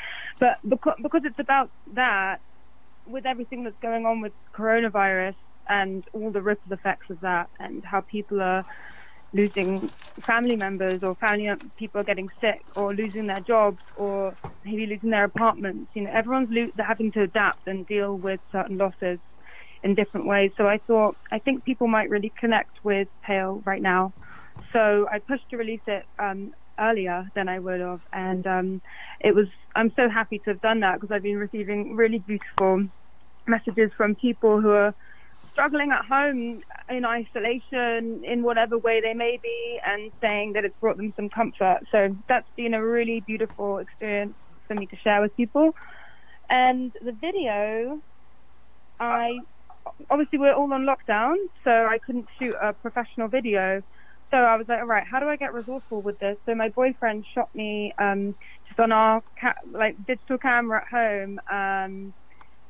[0.40, 2.40] But because, because it's about that,
[3.06, 5.34] with everything that's going on with coronavirus
[5.68, 8.64] and all the ripple effects of that and how people are
[9.32, 9.90] losing
[10.26, 15.10] family members or family people are getting sick or losing their jobs or maybe losing
[15.10, 15.90] their apartments.
[15.94, 19.18] You know, everyone's lo- having to adapt and deal with certain losses
[19.84, 20.50] in different ways.
[20.56, 24.14] So I thought I think people might really connect with Pale right now.
[24.72, 28.82] So I pushed to release it um, earlier than I would have, and um,
[29.20, 29.46] it was.
[29.76, 32.88] I'm so happy to have done that because I've been receiving really beautiful
[33.46, 34.94] messages from people who are
[35.52, 40.76] struggling at home in isolation in whatever way they may be and saying that it's
[40.80, 41.78] brought them some comfort.
[41.92, 44.34] So that's been a really beautiful experience
[44.66, 45.72] for me to share with people.
[46.50, 48.00] And the video,
[49.00, 49.38] I
[50.10, 53.82] obviously we're all on lockdown, so I couldn't shoot a professional video.
[54.30, 56.36] So I was like, all right, how do I get resourceful with this?
[56.46, 58.34] So my boyfriend shot me um,
[58.68, 62.14] just on our ca- like digital camera at home, um,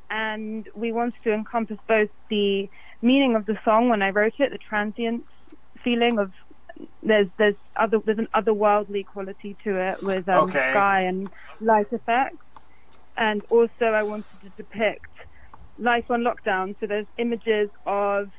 [0.09, 2.69] and we wanted to encompass both the
[3.01, 5.23] meaning of the song when I wrote it, the transient
[5.83, 6.31] feeling of
[7.01, 10.69] there's there's other there's an otherworldly quality to it with um, Okay.
[10.69, 12.45] sky and light effects,
[13.17, 15.07] and also I wanted to depict
[15.77, 16.75] life on lockdown.
[16.79, 18.29] So there's images of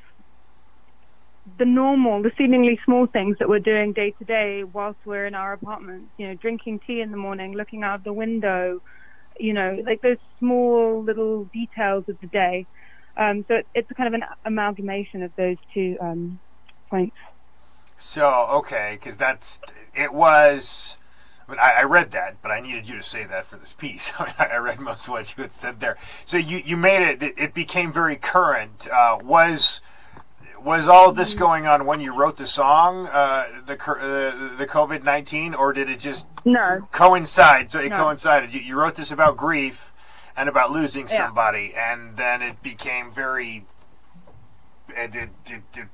[1.59, 5.35] the normal, the seemingly small things that we're doing day to day whilst we're in
[5.35, 6.11] our apartments.
[6.17, 8.81] You know, drinking tea in the morning, looking out of the window.
[9.39, 12.67] You know, like those small little details of the day.
[13.17, 16.39] Um, so it, it's kind of an amalgamation of those two um,
[16.91, 17.17] points.
[17.97, 19.61] So okay, because that's
[19.95, 20.99] it was.
[21.49, 23.73] I, mean, I, I read that, but I needed you to say that for this
[23.73, 24.13] piece.
[24.19, 25.97] I, mean, I read most of what you had said there.
[26.25, 27.23] So you, you made it.
[27.23, 28.89] It, it became very current.
[28.93, 29.81] Uh, was
[30.65, 34.67] was all of this going on when you wrote the song, uh, the uh, the
[34.67, 37.71] COVID nineteen, or did it just No, coincide?
[37.71, 37.97] So it No.
[37.99, 38.53] coincided.
[38.53, 39.93] You, you wrote this about grief
[40.37, 41.27] and about losing Yeah.
[41.27, 43.67] somebody, and then it became very.
[44.89, 45.89] It, it, it, it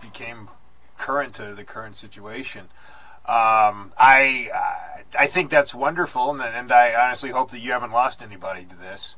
[0.00, 0.48] became
[0.96, 2.68] current to the current situation.
[3.28, 4.48] Um, I
[5.18, 8.76] I think that's wonderful, and, and I honestly hope that you haven't lost anybody to
[8.76, 9.16] this.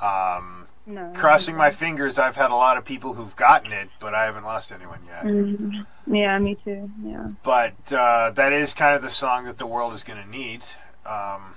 [0.00, 1.12] Um, no.
[1.14, 4.44] crossing my fingers, I've had a lot of people who've gotten it, but I haven't
[4.44, 5.24] lost anyone yet.
[5.24, 5.86] Mhm.
[6.06, 6.90] Yeah, me too.
[7.02, 7.28] Yeah.
[7.42, 10.64] But uh, that is kind of the song that the world is going to need,
[11.04, 11.54] um,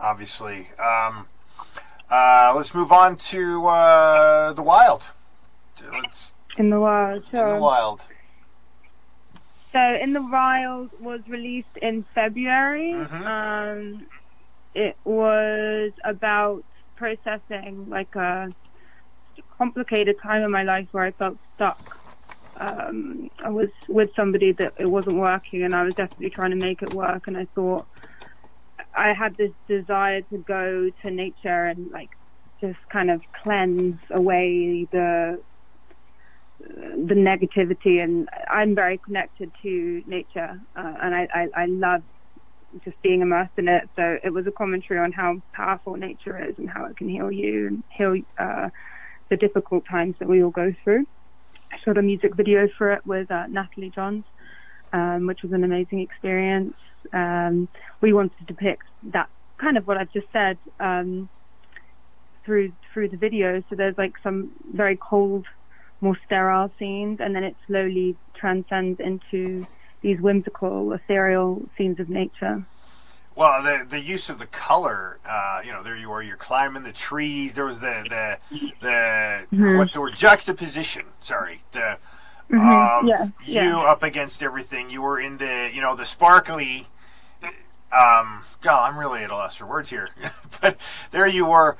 [0.00, 0.68] obviously.
[0.78, 1.28] Um,
[2.10, 5.08] uh, let's move on to uh, the wild.
[5.92, 7.24] Let's In the wild.
[7.32, 8.06] in the wild.
[9.76, 12.94] So, In the Wild was released in February.
[12.94, 13.26] Mhm.
[13.26, 14.06] Um,
[14.74, 16.64] it was about
[16.96, 18.54] processing like a
[19.58, 21.78] complicated time in my life where I felt stuck.
[22.58, 26.56] Um, I was with somebody that it wasn't working, and I was desperately trying to
[26.56, 27.24] make it work.
[27.26, 27.86] And I thought
[28.94, 32.10] I had this desire to go to nature and like
[32.62, 35.42] just kind of cleanse away the
[36.68, 42.02] the negativity and I'm very connected to nature uh, and I, I, I love
[42.84, 43.88] just being immersed in it.
[43.96, 47.30] So it was a commentary on how powerful nature is and how it can heal
[47.30, 48.68] you and heal uh,
[49.30, 51.06] the difficult times that we all go through.
[51.72, 54.24] I shot a music video for it with uh, Natalie Johns
[54.92, 56.74] um, which was an amazing experience.
[57.12, 57.68] Um,
[58.00, 61.28] we wanted to depict that kind of what I've just said um,
[62.44, 63.62] through through the video.
[63.68, 65.46] So there's like some very cold
[66.00, 69.66] more sterile scenes, and then it slowly transcends into
[70.02, 72.64] these whimsical, ethereal scenes of nature.
[73.34, 76.84] Well, the the use of the color, uh, you know, there you are, you're climbing
[76.84, 77.52] the trees.
[77.52, 78.38] There was the the
[78.80, 79.76] the mm-hmm.
[79.76, 81.04] what's the word juxtaposition?
[81.20, 81.98] Sorry, the
[82.50, 83.06] mm-hmm.
[83.06, 83.78] yeah, you yeah.
[83.78, 84.88] up against everything.
[84.88, 86.86] You were in the you know the sparkly.
[87.92, 90.08] Um, God, I'm really at a loss for words here,
[90.62, 90.78] but
[91.10, 91.76] there you were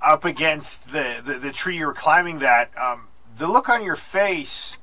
[0.00, 2.38] up against the, the, the tree you were climbing.
[2.38, 4.78] That um, the look on your face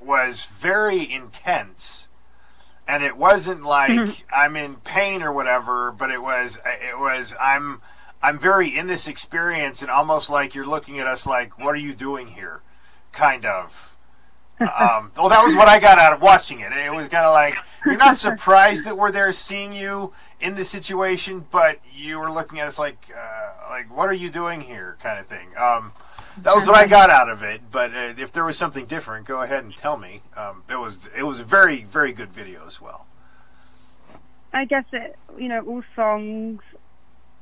[0.00, 2.08] was very intense
[2.90, 4.34] and it wasn't like mm-hmm.
[4.36, 7.80] I'm in pain or whatever, but it was it was I'm
[8.22, 11.78] I'm very in this experience and almost like you're looking at us like what are
[11.78, 12.62] you doing here,
[13.12, 13.86] kind of.
[14.60, 16.70] Um, well, that was what I got out of watching it.
[16.70, 20.68] It was kind of like you're not surprised that we're there seeing you in this
[20.68, 24.98] situation, but you were looking at us like uh, like what are you doing here,
[25.02, 25.48] kind of thing.
[25.58, 25.92] Um,
[26.42, 27.62] that was what I got out of it.
[27.70, 30.20] But uh, if there was something different, go ahead and tell me.
[30.36, 33.06] Um, it was it was a very very good video as well.
[34.52, 36.62] I guess it you know all songs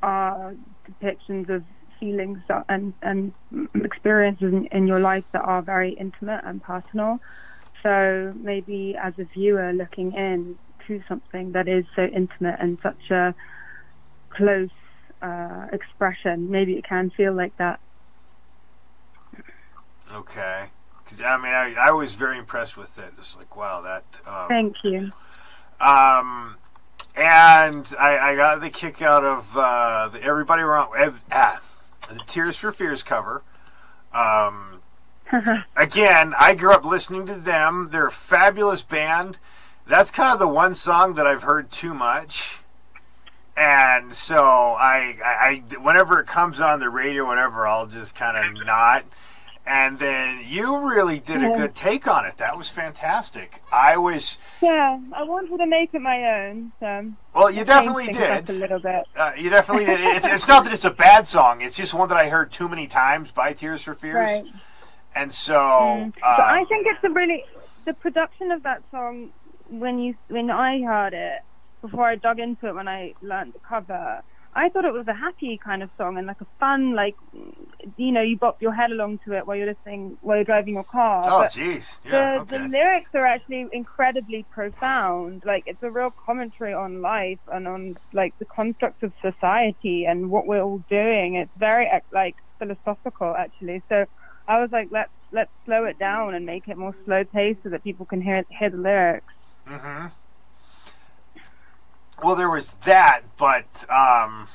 [0.02, 0.54] are
[0.90, 1.64] depictions of
[1.98, 2.38] feelings
[2.68, 3.32] and and
[3.74, 7.20] experiences in, in your life that are very intimate and personal.
[7.82, 13.10] So maybe as a viewer looking in to something that is so intimate and such
[13.10, 13.34] a
[14.30, 14.70] close
[15.22, 17.80] uh, expression, maybe it can feel like that
[20.12, 20.66] Okay.
[21.04, 23.12] Because I mean, I, I was very impressed with it.
[23.18, 24.04] It's like, wow, that.
[24.26, 25.10] Um, Thank you.
[25.80, 26.56] Um,
[27.16, 30.90] and I, I got the kick out of uh, the everybody around
[31.32, 31.60] ah,
[32.08, 33.42] the Tears for Fears cover.
[34.12, 34.82] Um,
[35.76, 37.88] again, I grew up listening to them.
[37.90, 39.38] They're a fabulous band.
[39.86, 42.60] That's kind of the one song that I've heard too much.
[43.56, 48.36] And so I, I, I whenever it comes on the radio, whatever, I'll just kind
[48.36, 49.04] of not
[49.68, 52.38] and then you really did a good take on it.
[52.38, 53.62] That was fantastic.
[53.70, 54.98] I was yeah.
[55.12, 56.72] I wanted to make it my own.
[56.80, 59.04] So well, you definitely did a little bit.
[59.14, 60.00] Uh, you definitely did.
[60.00, 61.60] It's, it's not that it's a bad song.
[61.60, 64.44] It's just one that I heard too many times by Tears for Fears, right.
[65.14, 65.54] and so.
[65.54, 66.02] Mm.
[66.04, 67.44] Um, I think it's a really
[67.84, 69.30] the production of that song
[69.68, 71.40] when you when I heard it
[71.82, 74.22] before I dug into it when I learned the cover
[74.54, 77.14] I thought it was a happy kind of song and like a fun, like
[77.96, 80.74] you know, you bop your head along to it while you're listening, while you're driving
[80.74, 81.22] your car.
[81.24, 82.00] Oh, jeez.
[82.04, 82.58] Yeah, the, okay.
[82.58, 85.42] the lyrics are actually incredibly profound.
[85.46, 90.30] Like it's a real commentary on life and on like the constructs of society and
[90.30, 91.34] what we're all doing.
[91.36, 93.82] It's very like philosophical actually.
[93.88, 94.06] So
[94.48, 97.68] I was like, let's let's slow it down and make it more slow paced so
[97.68, 99.34] that people can hear hear the lyrics.
[99.68, 100.06] Mm-hmm.
[102.22, 104.48] Well, there was that, but um,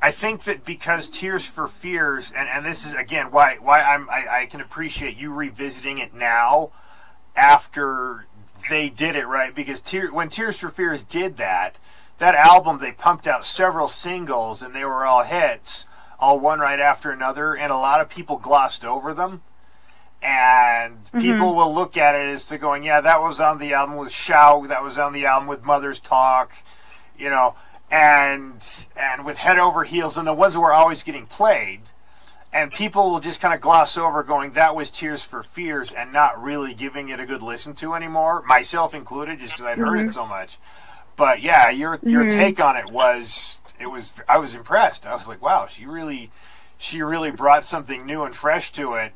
[0.00, 4.08] I think that because Tears for Fears, and, and this is again why why I'm
[4.08, 6.72] I, I can appreciate you revisiting it now
[7.36, 8.26] after
[8.70, 9.54] they did it right?
[9.54, 11.76] Because Tear, when Tears for Fears did that,
[12.18, 15.86] that album they pumped out several singles and they were all hits,
[16.18, 19.42] all one right after another, and a lot of people glossed over them
[20.24, 21.18] and mm-hmm.
[21.18, 24.10] people will look at it as to going, yeah, that was on the album with
[24.10, 26.50] Shout, that was on the album with Mother's Talk,
[27.16, 27.54] you know,
[27.90, 31.80] and and with Head Over Heels, and the ones that were always getting played,
[32.54, 36.10] and people will just kind of gloss over, going, that was Tears for Fears, and
[36.10, 39.98] not really giving it a good listen to anymore, myself included, just because I'd heard
[39.98, 40.08] mm-hmm.
[40.08, 40.56] it so much.
[41.16, 42.38] But yeah, your your mm-hmm.
[42.38, 45.06] take on it was it was I was impressed.
[45.06, 46.30] I was like, wow, she really
[46.78, 49.12] she really brought something new and fresh to it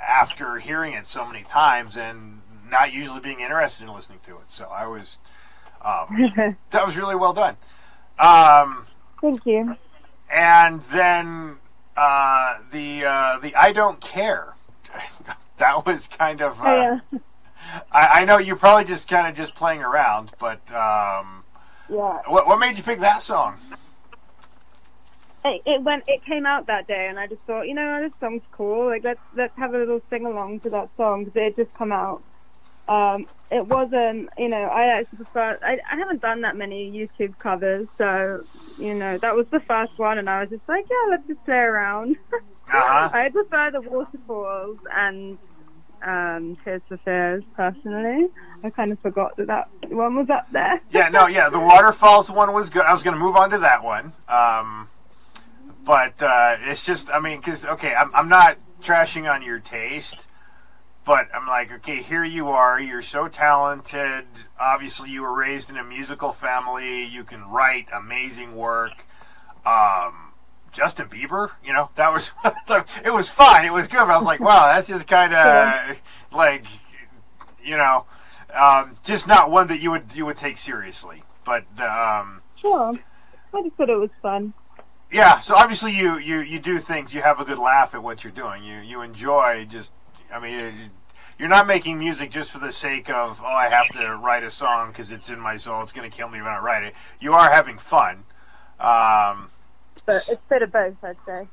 [0.00, 4.50] after hearing it so many times and not usually being interested in listening to it.
[4.50, 5.18] So I was,
[5.84, 7.56] um, that was really well done.
[8.18, 8.86] Um,
[9.20, 9.76] Thank you.
[10.32, 11.56] And then
[11.96, 14.54] uh, the uh, the I don't care.
[15.58, 16.60] that was kind of.
[16.60, 17.18] Uh, oh, yeah.
[17.92, 21.44] I, I, know you're probably just kind of just playing around, but um,
[21.90, 22.18] yeah.
[22.26, 23.58] What, what made you pick that song?
[25.44, 28.12] It, it went it came out that day and I just thought you know this
[28.20, 31.44] song's cool like let's let's have a little sing along to that song because it
[31.44, 32.22] had just come out
[32.88, 37.38] um, it wasn't you know I actually prefer I, I haven't done that many YouTube
[37.38, 38.44] covers so
[38.78, 41.44] you know that was the first one and I was just like yeah let's just
[41.44, 43.10] play around uh-huh.
[43.12, 45.38] I prefer the waterfalls and
[46.02, 48.28] um, Tears for Fears personally.
[48.64, 50.80] I kind of forgot that that one was up there.
[50.90, 52.82] yeah, no, yeah, the waterfalls one was good.
[52.82, 54.12] I was going to move on to that one.
[54.28, 54.88] Um,
[55.84, 60.28] but uh, it's just, I mean, because okay, I'm I'm not trashing on your taste,
[61.04, 62.80] but I'm like, okay, here you are.
[62.80, 64.26] You're so talented.
[64.60, 67.04] Obviously, you were raised in a musical family.
[67.04, 69.06] You can write amazing work.
[69.64, 70.32] Um,
[70.72, 72.32] Justin Bieber, you know, that was
[73.04, 73.64] it was fun.
[73.64, 73.98] It was good.
[73.98, 76.00] But I was like, wow, that's just kind of
[76.32, 76.64] like,
[77.62, 78.06] you know,
[78.54, 81.22] um, just not one that you would you would take seriously.
[81.44, 82.92] But um, sure,
[83.52, 84.52] I just thought it was fun.
[85.10, 85.38] Yeah.
[85.38, 87.14] So obviously, you you you do things.
[87.14, 88.64] You have a good laugh at what you're doing.
[88.64, 89.92] You you enjoy just.
[90.32, 90.90] I mean.
[91.38, 94.50] You're not making music just for the sake of, oh, I have to write a
[94.50, 95.80] song because it's in my soul.
[95.80, 96.94] It's going to kill me when I don't write it.
[97.18, 98.24] You are having fun.
[98.78, 99.48] Um,
[100.04, 101.48] but it's a bit of both, I'd say.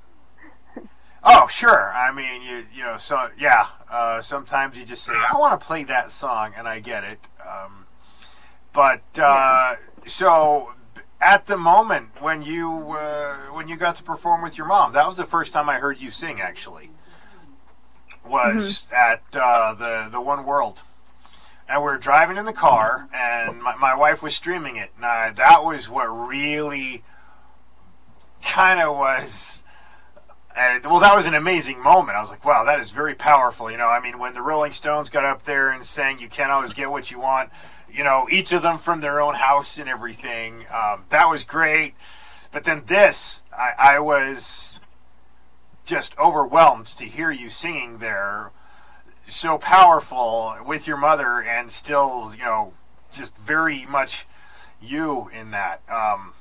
[1.23, 1.93] Oh, sure.
[1.93, 3.67] I mean, you you know, so yeah.
[3.89, 7.19] Uh, sometimes you just say, "I want to play that song," and I get it.
[7.45, 7.85] Um,
[8.73, 10.73] but uh, so
[11.19, 15.07] at the moment when you uh, when you got to perform with your mom, that
[15.07, 16.39] was the first time I heard you sing.
[16.39, 16.91] Actually,
[18.25, 18.95] was mm-hmm.
[18.95, 20.83] at uh, the the One World,
[21.67, 25.05] and we are driving in the car, and my, my wife was streaming it, and
[25.05, 27.03] I, that was what really
[28.43, 29.63] kind of was.
[30.55, 32.17] And well, that was an amazing moment.
[32.17, 33.69] I was like, wow, that is very powerful.
[33.69, 36.51] You know, I mean, when the Rolling Stones got up there and sang, you can't
[36.51, 37.51] always get what you want,
[37.91, 41.93] you know, each of them from their own house and everything, um, that was great.
[42.51, 44.79] But then this, I, I was
[45.85, 48.51] just overwhelmed to hear you singing there
[49.27, 52.73] so powerful with your mother and still, you know,
[53.11, 54.25] just very much
[54.81, 55.81] you in that.
[55.89, 56.33] Um,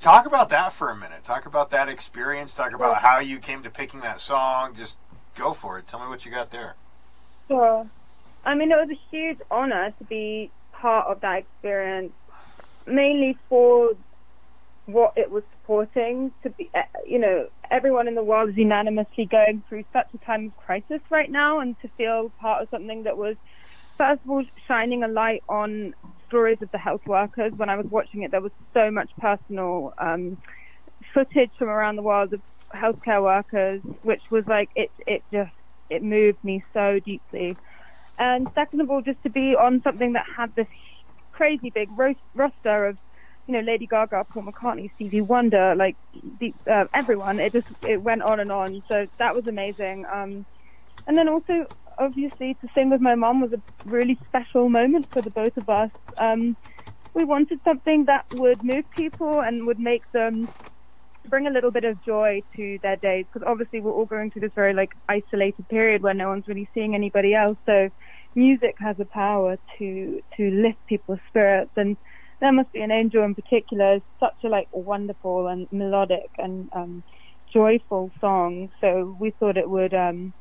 [0.00, 1.24] talk about that for a minute.
[1.24, 2.54] Talk about that experience.
[2.54, 4.74] Talk about how you came to picking that song.
[4.74, 4.98] Just
[5.34, 5.86] go for it.
[5.86, 6.74] Tell me what you got there.
[7.48, 7.86] Sure.
[8.44, 12.12] I mean, it was a huge honor to be part of that experience,
[12.86, 13.92] mainly for
[14.86, 16.32] what it was supporting.
[16.42, 20.18] To be, eh, you know, everyone in the world is unanimously going through such a
[20.24, 23.36] time of crisis right now, and to feel part of something that was,
[23.96, 25.92] first of all, shining a light on
[26.26, 27.52] stories of the health workers.
[27.56, 30.36] When I was watching it, there was so much personal um,
[31.14, 32.42] footage from around the world of
[32.74, 34.92] healthcare workers, which was like it.
[35.06, 35.52] It just
[35.90, 37.58] it moved me so deeply.
[38.18, 40.68] And second of all, just to be on something that had this
[41.32, 42.98] crazy big ro- roster of,
[43.46, 45.96] you know, Lady Gaga, Paul McCartney, Stevie Wonder, like
[46.38, 47.40] the, uh, everyone.
[47.40, 48.82] It just it went on and on.
[48.88, 50.06] So that was amazing.
[50.06, 50.46] Um,
[51.06, 51.66] and then also
[51.98, 55.68] obviously to sing with my mom was a really special moment for the both of
[55.68, 55.90] us.
[56.18, 56.56] Um,
[57.14, 60.48] we wanted something that would move people and would make them
[61.28, 64.42] bring a little bit of joy to their days because obviously we're all going through
[64.42, 67.58] this very like isolated period where no one's really seeing anybody else.
[67.66, 67.88] So
[68.34, 71.72] music has a power to to lift people's spirits.
[71.76, 71.96] And
[72.40, 77.04] there must be an angel in particular such a like wonderful and melodic and um
[77.52, 78.68] joyful song.
[78.80, 80.34] So we thought it would um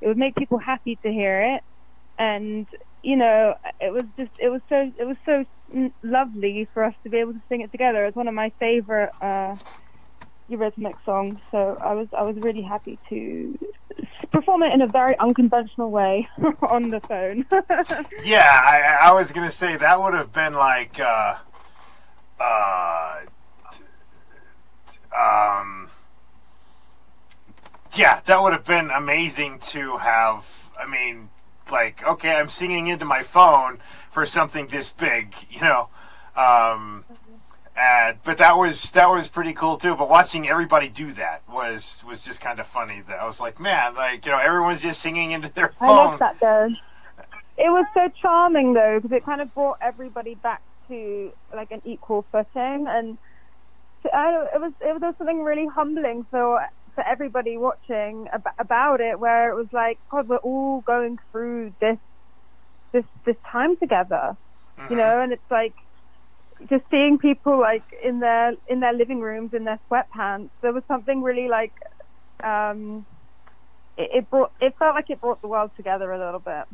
[0.00, 1.62] it would make people happy to hear it,
[2.18, 2.66] and
[3.02, 5.44] you know, it was just it was so it was so
[6.02, 8.04] lovely for us to be able to sing it together.
[8.04, 9.56] It's one of my favorite uh,
[10.52, 13.58] Eurythmic song, so I was I was really happy to
[14.30, 16.28] perform it in a very unconventional way
[16.62, 17.46] on the phone.
[18.24, 21.00] yeah, I, I was gonna say that would have been like.
[21.00, 21.36] Uh,
[22.40, 23.20] uh,
[25.16, 25.88] um,
[27.94, 30.70] yeah, that would have been amazing to have.
[30.78, 31.28] I mean,
[31.70, 33.78] like, okay, I'm singing into my phone
[34.10, 35.88] for something this big, you know.
[36.34, 37.04] Um,
[38.24, 39.96] but that was that was pretty cool too.
[39.96, 43.00] But watching everybody do that was was just kind of funny.
[43.00, 45.88] That I was like, man, like you know, everyone's just singing into their phone.
[45.88, 46.68] I love that though.
[47.58, 51.82] It was so charming though because it kind of brought everybody back to like an
[51.84, 53.18] equal footing, and
[54.12, 59.18] I, it was it was something really humbling for for everybody watching ab- about it,
[59.18, 61.98] where it was like, God, we're all going through this
[62.92, 64.36] this this time together,
[64.78, 64.92] mm-hmm.
[64.92, 65.74] you know, and it's like
[66.68, 70.50] just seeing people like in their in their living rooms in their sweatpants.
[70.60, 71.72] There was something really like
[72.42, 73.06] um,
[73.96, 76.64] it, it brought it felt like it brought the world together a little bit.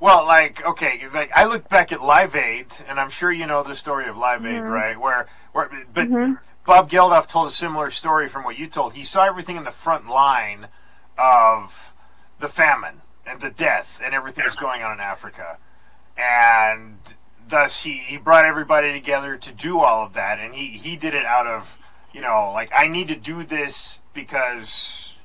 [0.00, 3.62] Well, like okay, like I look back at Live Aid, and I'm sure you know
[3.62, 4.70] the story of Live Aid, mm-hmm.
[4.70, 5.00] right?
[5.00, 6.34] Where, where, but mm-hmm.
[6.66, 8.94] Bob Geldof told a similar story from what you told.
[8.94, 10.68] He saw everything in the front line
[11.18, 11.94] of
[12.38, 15.58] the famine and the death and everything that's going on in Africa.
[16.16, 16.98] And
[17.48, 20.38] thus he, he brought everybody together to do all of that.
[20.38, 21.78] And he, he did it out of,
[22.12, 25.18] you know, like, I need to do this because,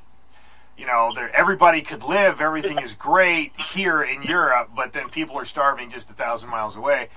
[0.78, 2.42] you know, everybody could live.
[2.42, 6.76] Everything is great here in Europe, but then people are starving just a thousand miles
[6.76, 7.10] away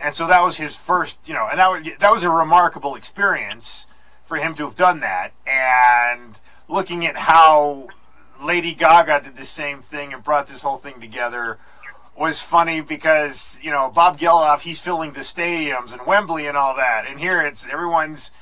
[0.00, 2.94] and so that was his first, you know, and that was that was a remarkable
[2.94, 3.86] experience
[4.24, 5.32] for him to have done that.
[5.46, 7.88] And looking at how
[8.42, 11.58] Lady Gaga did the same thing and brought this whole thing together
[12.18, 16.74] was funny because you know Bob Geldof he's filling the stadiums and Wembley and all
[16.76, 18.32] that, and here it's everyone's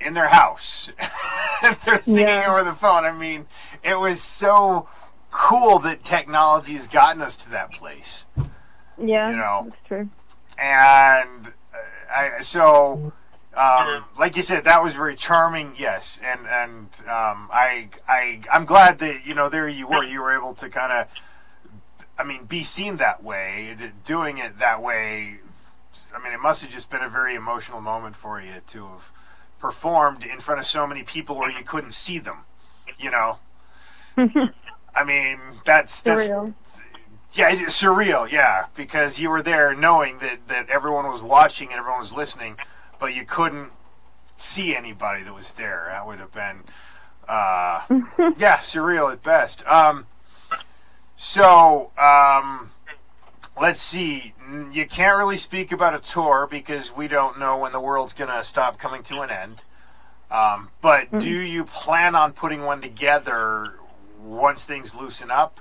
[0.00, 0.90] in their house.
[1.84, 2.50] They're singing Yeah.
[2.50, 3.04] over the phone.
[3.04, 3.46] I mean,
[3.82, 4.88] it was so
[5.30, 8.26] cool that technology has gotten us to that place.
[8.98, 9.66] Yeah, You know.
[9.70, 10.08] that's true.
[10.58, 13.12] And uh, I, so,
[13.56, 15.72] um, like you said, that was very charming.
[15.78, 20.02] Yes, and and um, I I I'm glad that you know there you were.
[20.04, 21.08] You were able to kind of,
[22.18, 25.38] I mean, be seen that way, doing it that way.
[26.14, 29.12] I mean, it must have just been a very emotional moment for you to have
[29.58, 32.38] performed in front of so many people where you couldn't see them.
[32.98, 33.38] You know.
[34.94, 36.54] I mean, that's that's Surreal.
[37.32, 38.30] yeah, it is surreal.
[38.30, 42.56] Yeah, because you were there knowing that that everyone was watching and everyone was listening,
[42.98, 43.72] but you couldn't
[44.36, 45.88] see anybody that was there.
[45.90, 46.62] That would have been,
[47.28, 47.82] uh,
[48.38, 49.66] yeah, surreal at best.
[49.66, 50.06] Um,
[51.16, 52.70] so um,
[53.60, 54.34] let's see.
[54.72, 58.44] You can't really speak about a tour because we don't know when the world's gonna
[58.44, 59.62] stop coming to an end.
[60.30, 63.74] Um, but do you plan on putting one together
[64.20, 65.60] once things loosen up?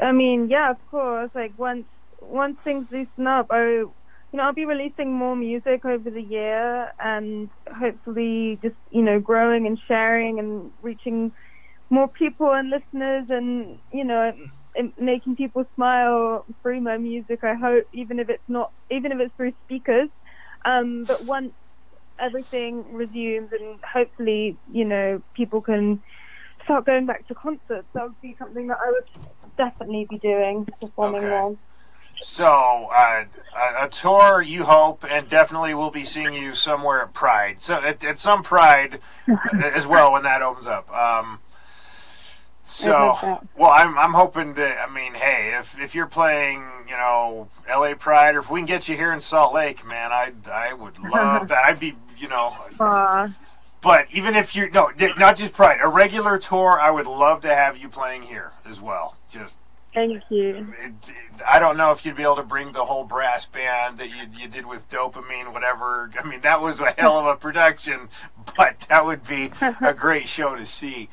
[0.00, 1.30] I mean, yeah, of course.
[1.34, 1.84] Like once
[2.20, 3.92] once things loosen up, I, you
[4.32, 9.66] know, I'll be releasing more music over the year, and hopefully, just you know, growing
[9.66, 11.32] and sharing and reaching
[11.94, 14.32] more people and listeners, and you know,
[14.98, 17.40] making people smile through my music.
[17.44, 20.08] I hope, even if it's not, even if it's through speakers.
[20.64, 21.52] Um, but once
[22.20, 26.02] everything resumes, and hopefully, you know, people can
[26.64, 30.66] start going back to concerts, that would be something that I would definitely be doing,
[30.80, 31.28] performing Okay.
[31.28, 31.56] more.
[32.20, 33.24] So, uh,
[33.56, 37.60] a, a tour, you hope, and definitely we'll be seeing you somewhere at Pride.
[37.60, 39.00] So, at, at some Pride
[39.60, 40.90] as well when that opens up.
[40.90, 41.40] Um,
[42.66, 44.80] so, well, I'm, I'm hoping to.
[44.80, 47.94] I mean, hey, if if you're playing, you know, L.A.
[47.94, 50.98] Pride, or if we can get you here in Salt Lake, man, I I would
[51.12, 51.64] love that.
[51.64, 53.28] I'd be, you know, Uh,
[53.82, 57.54] but even if you're, no, not just Pride, a regular tour, I would love to
[57.54, 59.14] have you playing here as well.
[59.28, 59.58] Just
[59.92, 60.74] thank you.
[60.82, 61.12] it,
[61.46, 64.26] I don't know if you'd be able to bring the whole brass band that you,
[64.40, 66.10] you did with Dopamine, whatever.
[66.18, 68.08] I mean, that was a hell of a production,
[68.56, 69.50] but that would be
[69.82, 71.10] a great show to see.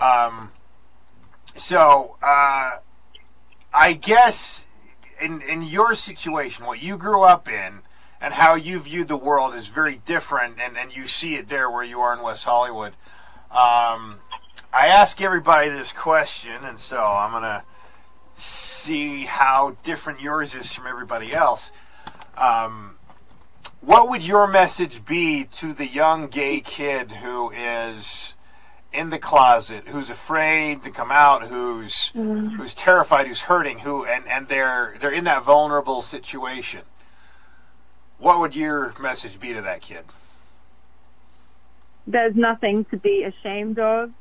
[0.00, 0.50] Um,
[1.54, 2.78] so, uh,
[3.72, 4.66] I guess
[5.20, 7.80] in in your situation, what you grew up in,
[8.20, 11.70] and how you viewed the world is very different, and, and you see it there
[11.70, 12.92] where you are in West Hollywood.
[13.50, 14.20] Um,
[14.72, 17.64] I ask everybody this question, and so I'm gonna
[18.36, 21.72] see how different yours is from everybody else.
[22.36, 22.96] Um,
[23.80, 28.33] what would your message be to the young gay kid who is
[28.94, 34.26] in the closet, who's afraid to come out, who's who's terrified, who's hurting, who and,
[34.28, 36.82] and they're they're in that vulnerable situation?
[38.18, 40.04] What would your message be to that kid?
[42.06, 44.12] There's nothing to be ashamed of.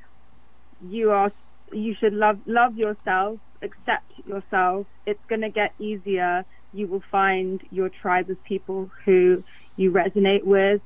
[0.88, 1.32] You are.
[1.72, 3.40] You should love love yourself.
[3.62, 4.88] Accept yourself.
[5.06, 6.46] It's gonna get easier.
[6.74, 9.44] You will find your tribe of people who
[9.76, 10.82] you resonate with,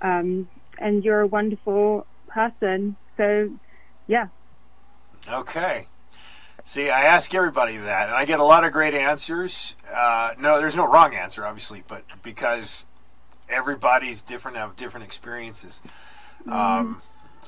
[0.00, 0.48] um,
[0.78, 2.96] and you're a wonderful person.
[3.16, 3.50] So,
[4.06, 4.28] yeah.
[5.28, 5.86] Okay.
[6.64, 9.76] See, I ask everybody that, and I get a lot of great answers.
[9.92, 12.86] Uh, no, there's no wrong answer, obviously, but because
[13.48, 15.82] everybody's different, have different experiences.
[16.46, 17.02] Um,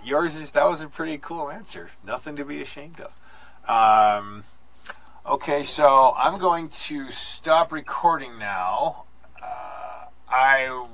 [0.04, 1.90] yours is that was a pretty cool answer.
[2.04, 3.12] Nothing to be ashamed of.
[3.68, 4.44] Um,
[5.26, 9.04] okay, so I'm going to stop recording now.
[9.40, 10.86] Uh, I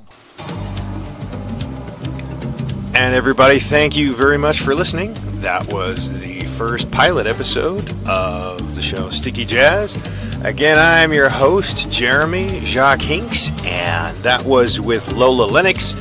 [3.00, 5.14] And everybody, thank you very much for listening.
[5.40, 9.96] That was the first pilot episode of the show Sticky Jazz.
[10.42, 15.94] Again, I'm your host, Jeremy Jacques Hinks, and that was with Lola Lennox.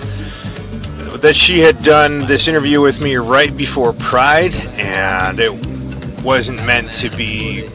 [1.20, 5.54] That she had done this interview with me right before Pride, and it
[6.24, 7.70] wasn't meant to be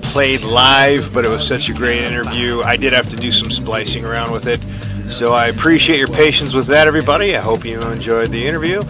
[0.00, 2.62] played live, but it was such a great interview.
[2.62, 4.64] I did have to do some splicing around with it.
[5.08, 7.36] So I appreciate your patience with that, everybody.
[7.36, 8.82] I hope you enjoyed the interview.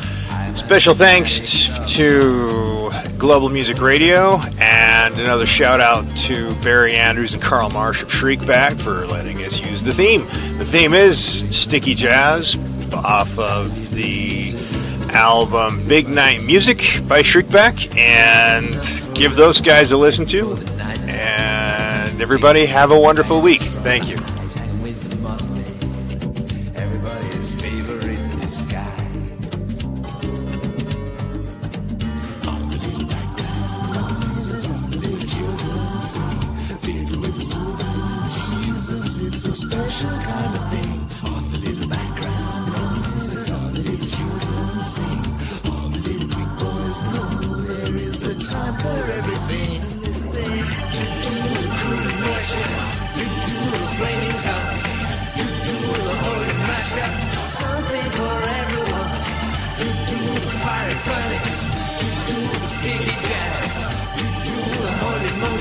[0.55, 7.71] Special thanks to Global Music Radio, and another shout out to Barry Andrews and Carl
[7.71, 10.27] Marsh of Shriekback for letting us use the theme.
[10.59, 12.57] The theme is Sticky Jazz
[12.93, 14.55] off of the
[15.11, 20.57] album Big Night Music by Shriekback, and give those guys a listen to.
[20.79, 23.61] And everybody have a wonderful week.
[23.61, 24.17] Thank you.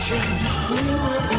[0.05, 1.32] 全部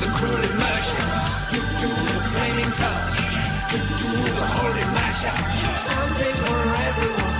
[0.00, 1.04] the cruel immersion,
[1.50, 2.98] due to the flaming tub,
[3.70, 5.38] due to the holy mashup.
[5.88, 7.38] Something for everyone,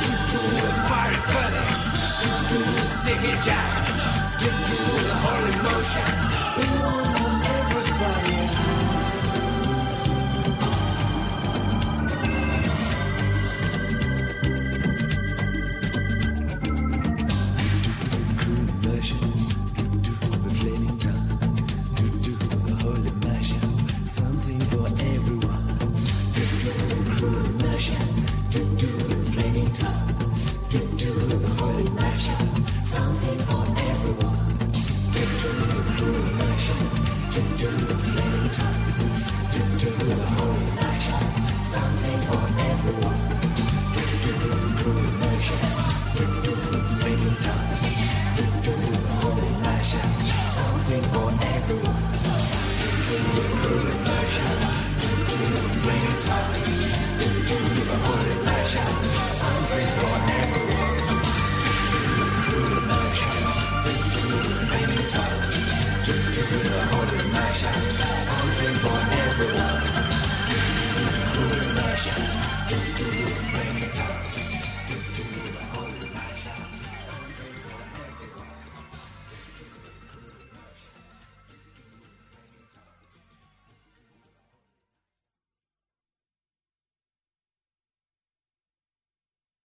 [0.00, 1.82] due to the fiery furnace,
[2.22, 3.90] due to the sticky jacks,
[4.38, 4.78] due to
[5.08, 6.08] the holy motion.
[6.56, 7.39] We want